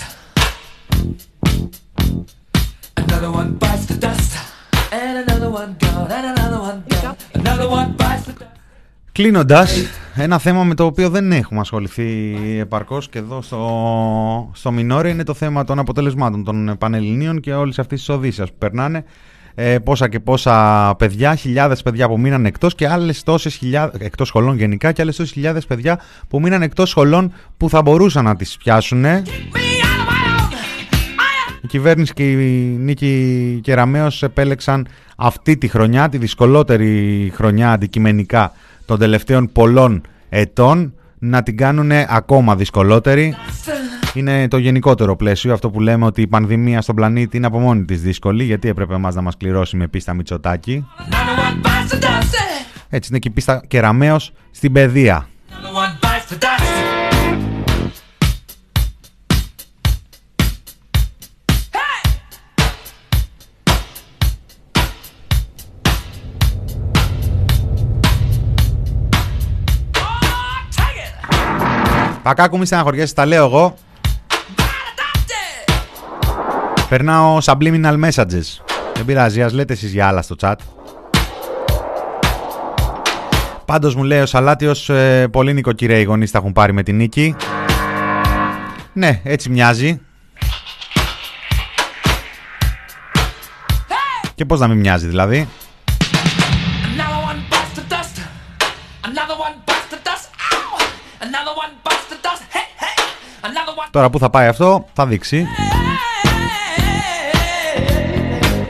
Another 2.93 3.31
one 3.39 3.49
bites 3.59 3.85
the 3.91 3.97
dust. 4.05 4.31
And 4.99 5.15
another 5.25 5.49
one 5.61 5.71
gone. 5.83 6.09
And 6.17 6.25
another 6.33 6.61
one 6.69 6.79
gone. 6.93 7.15
Another 7.33 7.67
one 7.69 7.89
bites 7.97 8.25
the 8.27 8.33
dust. 8.39 8.53
Κλείνοντας, 9.11 9.85
ένα 10.15 10.37
θέμα 10.37 10.63
με 10.63 10.73
το 10.73 10.85
οποίο 10.85 11.09
δεν 11.09 11.31
έχουμε 11.31 11.59
ασχοληθεί 11.59 12.35
επαρκώς 12.59 13.09
και 13.09 13.17
εδώ 13.19 13.41
στο, 13.41 14.51
στο 14.53 14.71
Μινόρε 14.71 15.09
είναι 15.09 15.23
το 15.23 15.33
θέμα 15.33 15.63
των 15.63 15.79
αποτελεσμάτων 15.79 16.43
των 16.43 16.75
Πανελληνίων 16.77 17.39
και 17.39 17.53
όλης 17.53 17.79
αυτής 17.79 17.99
της 17.99 18.09
Οδύσσιας 18.09 18.49
που 18.49 18.57
περνάνε. 18.57 19.03
Ε, 19.57 19.79
πόσα 19.79 20.09
και 20.09 20.19
πόσα 20.19 20.95
παιδιά, 20.97 21.35
χιλιάδες 21.35 21.81
παιδιά 21.81 22.07
που 22.07 22.19
μείναν 22.19 22.45
εκτός 22.45 22.75
και 22.75 22.87
άλλες 22.87 23.23
τόσες 23.23 23.55
χιλιάδες. 23.55 24.01
εκτός 24.01 24.27
σχολών 24.27 24.57
γενικά 24.57 24.91
και 24.91 25.01
άλλες 25.01 25.15
τόσες 25.15 25.31
χιλιάδες 25.31 25.65
παιδιά 25.65 25.99
που 26.27 26.39
μείναν 26.39 26.61
εκτός 26.61 26.89
σχολών 26.89 27.33
που 27.57 27.69
θα 27.69 27.81
μπορούσαν 27.81 28.23
να 28.23 28.35
τις 28.35 28.57
πιάσουν. 28.57 29.05
Η 31.61 31.67
κυβέρνηση 31.67 32.13
και 32.13 32.31
η 32.31 32.77
Νίκη 32.79 33.59
Κεραμέως 33.63 34.23
επέλεξαν 34.23 34.87
αυτή 35.15 35.57
τη 35.57 35.67
χρονιά, 35.67 36.09
τη 36.09 36.17
δυσκολότερη 36.17 37.31
χρονιά 37.35 37.71
αντικειμενικά 37.71 38.51
των 38.85 38.99
τελευταίων 38.99 39.51
πολλών 39.51 40.01
ετών, 40.29 40.93
να 41.19 41.43
την 41.43 41.57
κάνουν 41.57 41.91
ακόμα 42.07 42.55
δυσκολότερη 42.55 43.35
Είναι 44.15 44.47
το 44.47 44.57
γενικότερο 44.57 45.15
πλαίσιο, 45.15 45.53
αυτό 45.53 45.69
που 45.69 45.79
λέμε 45.79 46.05
ότι 46.05 46.21
η 46.21 46.27
πανδημία 46.27 46.81
στον 46.81 46.95
πλανήτη 46.95 47.37
είναι 47.37 47.45
από 47.45 47.59
μόνη 47.59 47.85
της 47.85 48.01
δύσκολη, 48.01 48.43
γιατί 48.43 48.67
έπρεπε 48.67 48.93
εμάς 48.93 49.15
να 49.15 49.21
μας 49.21 49.37
κληρώσει 49.37 49.77
με 49.77 49.87
πίστα 49.87 50.13
Μητσοτάκη. 50.13 50.85
Έτσι 52.89 53.09
είναι 53.09 53.19
και 53.19 53.27
η 53.27 53.31
πίστα 53.31 53.61
Κεραμέως 53.67 54.33
στην 54.51 54.71
παιδεία. 54.71 55.27
Another 55.49 55.73
one 55.73 56.05
bites 56.05 56.33
the 56.33 56.43
dust. 56.43 56.63
Πακάκου 72.23 72.57
μη 72.57 72.65
στεναχωριέσαι, 72.65 73.13
τα 73.13 73.25
λέω 73.25 73.45
εγώ. 73.45 73.77
Περνάω 76.89 77.37
subliminal 77.43 78.03
messages. 78.03 78.63
Δεν 78.93 79.05
πειράζει, 79.05 79.43
ας 79.43 79.53
λέτε 79.53 79.73
εσείς 79.73 79.91
για 79.91 80.07
άλλα 80.07 80.21
στο 80.21 80.35
chat. 80.41 80.55
Πάντως 83.65 83.95
μου 83.95 84.03
λέει 84.03 84.21
ο 84.21 84.25
Σαλάτιος, 84.25 84.89
ε, 84.89 85.27
πολύ 85.31 85.53
νοικοκυρέοι 85.53 86.01
οι 86.01 86.03
γονείς 86.03 86.31
τα 86.31 86.37
έχουν 86.37 86.51
πάρει 86.53 86.73
με 86.73 86.83
την 86.83 86.95
νίκη. 86.95 87.35
Ναι, 88.93 89.21
έτσι 89.23 89.49
μοιάζει. 89.49 90.01
Και 94.35 94.45
πώς 94.45 94.59
να 94.59 94.67
μην 94.67 94.79
μοιάζει 94.79 95.07
δηλαδή. 95.07 95.47
Another 96.97 97.21
one 97.29 97.39
bites 97.51 97.73
the 97.79 97.83
dust. 97.93 98.15
Another 99.09 99.37
one 99.45 99.55
bites 99.67 99.87
the 99.93 99.99
dust. 100.07 100.25
Ow! 100.53 100.71
Another 101.25 101.53
one 101.63 101.71
bites 101.85 102.07
the 102.11 102.17
dust. 102.25 102.43
Hey, 102.55 102.67
hey! 102.83 102.97
Another 103.47 103.73
one. 103.81 103.87
Τώρα 103.91 104.09
που 104.09 104.19
θα 104.19 104.29
πάει 104.29 104.47
αυτό 104.47 104.87
θα 104.93 105.05
δείξει. 105.05 105.47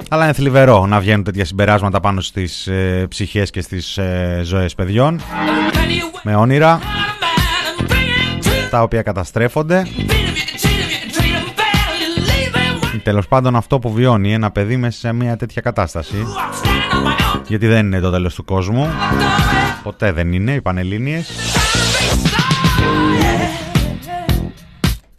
Αλλά 0.09 0.23
είναι 0.23 0.33
θλιβερό 0.33 0.85
να 0.85 0.99
βγαίνουν 0.99 1.23
τέτοια 1.23 1.45
συμπεράσματα 1.45 1.99
πάνω 1.99 2.21
στις 2.21 2.67
ε, 2.67 3.05
ψυχές 3.09 3.49
και 3.49 3.61
στις 3.61 3.97
ε, 3.97 4.41
ζωές 4.43 4.75
παιδιών. 4.75 5.21
Με 6.23 6.35
όνειρα 6.35 6.79
τα 8.69 8.81
οποία 8.81 9.01
καταστρέφονται. 9.01 9.87
Ή 12.95 12.97
Τέλος 12.97 13.27
πάντων 13.27 13.55
αυτό 13.55 13.79
που 13.79 13.93
βιώνει 13.93 14.33
ένα 14.33 14.51
παιδί 14.51 14.77
μέσα 14.77 14.99
σε 14.99 15.13
μια 15.13 15.37
τέτοια 15.37 15.61
κατάσταση. 15.61 16.25
Γιατί 17.47 17.67
δεν 17.67 17.85
είναι 17.85 17.99
το 17.99 18.11
τέλος 18.11 18.35
του 18.35 18.45
κόσμου. 18.45 18.87
Ποτέ 19.83 20.11
δεν 20.11 20.33
είναι 20.33 20.53
οι 20.53 20.61
Πανελλήνιες. 20.61 21.29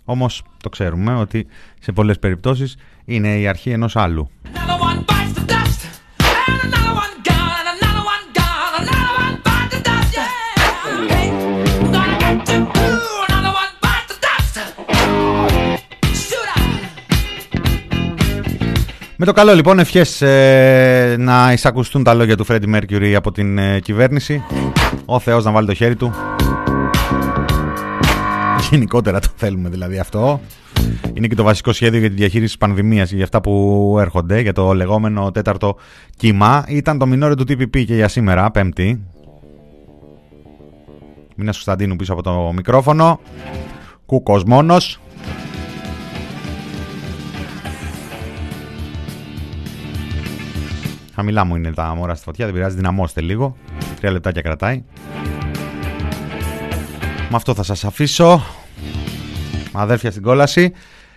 Όμως 0.04 0.42
το 0.62 0.68
ξέρουμε 0.68 1.14
ότι 1.14 1.46
σε 1.80 1.92
πολλές 1.92 2.18
περιπτώσεις 2.18 2.76
είναι 3.04 3.38
η 3.38 3.46
αρχή 3.46 3.70
ενός 3.70 3.96
άλλου. 3.96 4.30
Με 19.18 19.26
το 19.26 19.32
καλό 19.32 19.54
λοιπόν 19.54 19.78
ευχές 19.78 20.22
ε, 20.22 21.16
να 21.18 21.52
εισακουστούν 21.52 22.02
τα 22.02 22.14
λόγια 22.14 22.36
του 22.36 22.44
Φρέντι 22.44 22.66
Μέρκιουρι 22.66 23.14
από 23.14 23.32
την 23.32 23.58
ε, 23.58 23.80
κυβέρνηση. 23.80 24.42
Ο 25.04 25.18
Θεός 25.18 25.44
να 25.44 25.50
βάλει 25.50 25.66
το 25.66 25.74
χέρι 25.74 25.96
του. 25.96 26.12
Γενικότερα 28.70 29.20
το 29.20 29.28
θέλουμε 29.36 29.68
δηλαδή 29.68 29.98
αυτό. 29.98 30.40
Είναι 31.14 31.26
και 31.26 31.34
το 31.34 31.42
βασικό 31.42 31.72
σχέδιο 31.72 32.00
για 32.00 32.08
τη 32.08 32.14
διαχείριση 32.14 32.46
της 32.46 32.58
πανδημίας 32.58 33.08
και 33.08 33.14
για 33.14 33.24
αυτά 33.24 33.40
που 33.40 33.96
έρχονται, 34.00 34.40
για 34.40 34.52
το 34.52 34.74
λεγόμενο 34.74 35.30
τέταρτο 35.30 35.76
κύμα. 36.16 36.64
Ήταν 36.68 36.98
το 36.98 37.06
μινόριο 37.06 37.36
του 37.36 37.44
TPP 37.48 37.84
και 37.84 37.94
για 37.94 38.08
σήμερα, 38.08 38.50
πέμπτη. 38.50 39.00
Μήνας 41.36 41.54
Κωνσταντίνου 41.54 41.96
πίσω 41.96 42.12
από 42.12 42.22
το 42.22 42.52
μικρόφωνο. 42.54 43.20
Κούκος 44.06 44.44
μόνος. 44.44 45.00
Χαμηλά 51.16 51.44
μου 51.44 51.56
είναι 51.56 51.72
τα 51.72 51.94
μόρα 51.94 52.14
στη 52.14 52.24
φωτιά, 52.24 52.44
δεν 52.44 52.54
πειράζει, 52.54 52.76
δυναμώστε 52.76 53.20
λίγο. 53.20 53.56
Τρία 54.00 54.10
λεπτάκια 54.10 54.42
κρατάει. 54.42 54.84
Με 57.28 57.36
αυτό 57.36 57.54
θα 57.54 57.62
σας 57.62 57.84
αφήσω. 57.84 58.42
Αδέρφια 59.72 60.10
στην 60.10 60.22
κόλαση. 60.22 60.72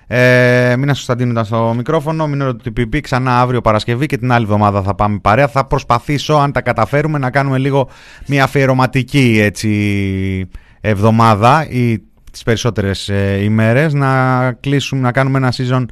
Ε, 0.08 0.76
Μήνα 0.78 0.92
Κωνσταντίνου 0.92 1.32
ήταν 1.32 1.46
στο 1.46 1.74
μικρόφωνο. 1.76 2.28
Μείνω 2.28 2.56
του 2.56 2.74
TPP 2.78 3.00
ξανά 3.02 3.42
αύριο 3.42 3.62
Παρασκευή 3.62 4.06
και 4.06 4.18
την 4.18 4.32
άλλη 4.32 4.44
εβδομάδα 4.44 4.82
θα 4.82 4.96
πάμε 4.96 5.20
παρέα. 5.20 5.48
Θα 5.48 5.66
προσπαθήσω, 5.66 6.34
αν 6.34 6.52
τα 6.52 6.62
καταφέρουμε, 6.62 7.18
να 7.18 7.32
κάνουμε 7.32 7.58
λίγο 7.58 7.90
μια 8.28 8.44
αφιερωματική 8.44 9.40
έτσι, 9.42 10.50
εβδομάδα 10.82 11.70
ή 11.70 11.98
τις 12.32 12.44
περισσότερες 12.44 13.10
ε, 13.10 13.44
ημέρες 13.44 13.94
να 13.94 14.52
κλείσουμε, 14.52 15.02
να 15.02 15.12
κάνουμε 15.12 15.38
ένα 15.38 15.54
season 15.58 15.86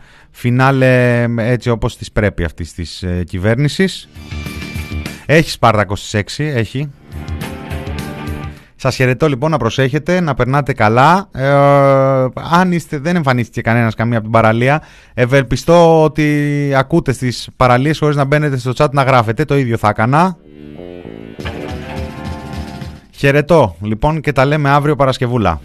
finale 0.43 0.81
ε, 0.81 1.25
έτσι 1.37 1.69
όπως 1.69 1.97
της 1.97 2.11
πρέπει 2.11 2.43
αυτής 2.43 2.73
της 2.73 3.03
ε, 3.03 3.23
κυβέρνησης. 3.23 4.09
Έχει 5.25 5.49
Σπάρτακο 5.49 5.95
στις 5.95 6.37
6, 6.37 6.43
έχει. 6.43 6.89
Σας 8.79 8.95
χαιρετώ 8.95 9.27
λοιπόν 9.27 9.51
να 9.51 9.57
προσέχετε, 9.57 10.19
να 10.19 10.33
περνάτε 10.33 10.73
καλά. 10.73 11.29
Ε, 11.31 11.47
αν 12.51 12.71
είστε, 12.71 12.97
δεν 12.97 13.15
εμφανίστηκε 13.15 13.61
κανένας 13.61 13.95
καμία 13.95 14.17
από 14.17 14.23
την 14.23 14.33
παραλία, 14.33 14.81
ευελπιστώ 15.13 16.03
ότι 16.03 16.71
ακούτε 16.75 17.11
στις 17.11 17.49
παραλίες 17.55 17.99
χωρίς 17.99 18.15
να 18.15 18.23
μπαίνετε 18.23 18.57
στο 18.57 18.71
chat 18.77 18.89
να 18.91 19.03
γράφετε. 19.03 19.45
Το 19.45 19.57
ίδιο 19.57 19.77
θα 19.77 19.89
έκανα. 19.89 20.37
Χαιρετώ 23.11 23.75
λοιπόν 23.81 24.21
και 24.21 24.31
τα 24.31 24.45
λέμε 24.45 24.69
αύριο 24.69 24.95
Παρασκευούλα. 24.95 25.61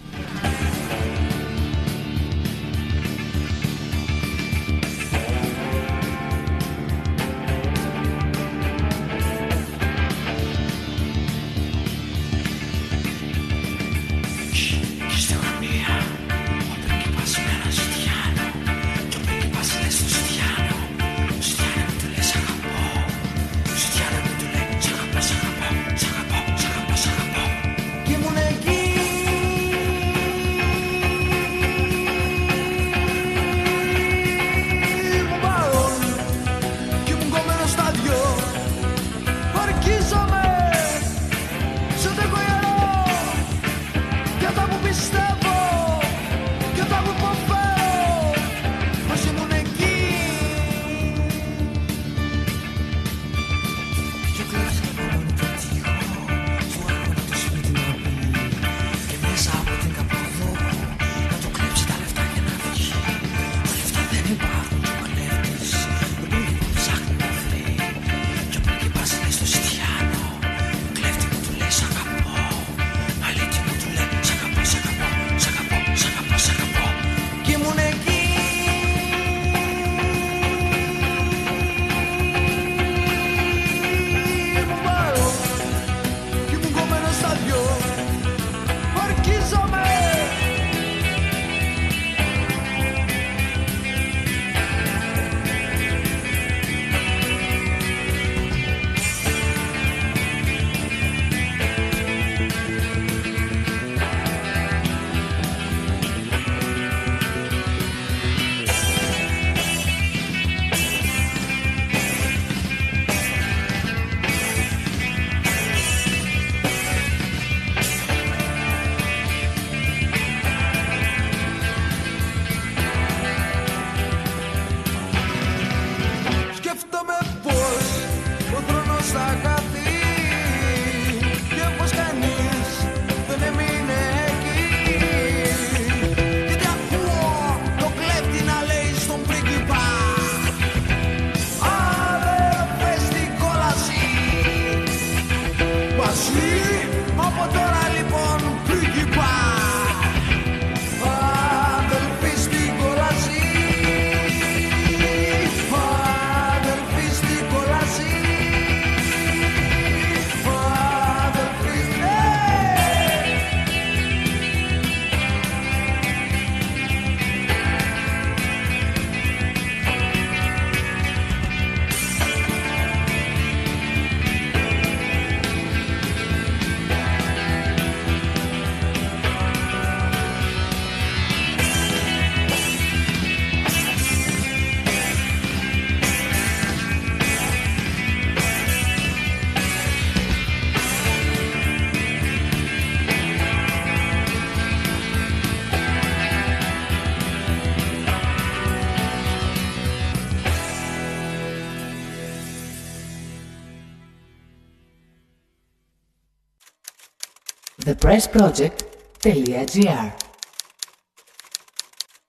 expressproject.gr 208.13 210.22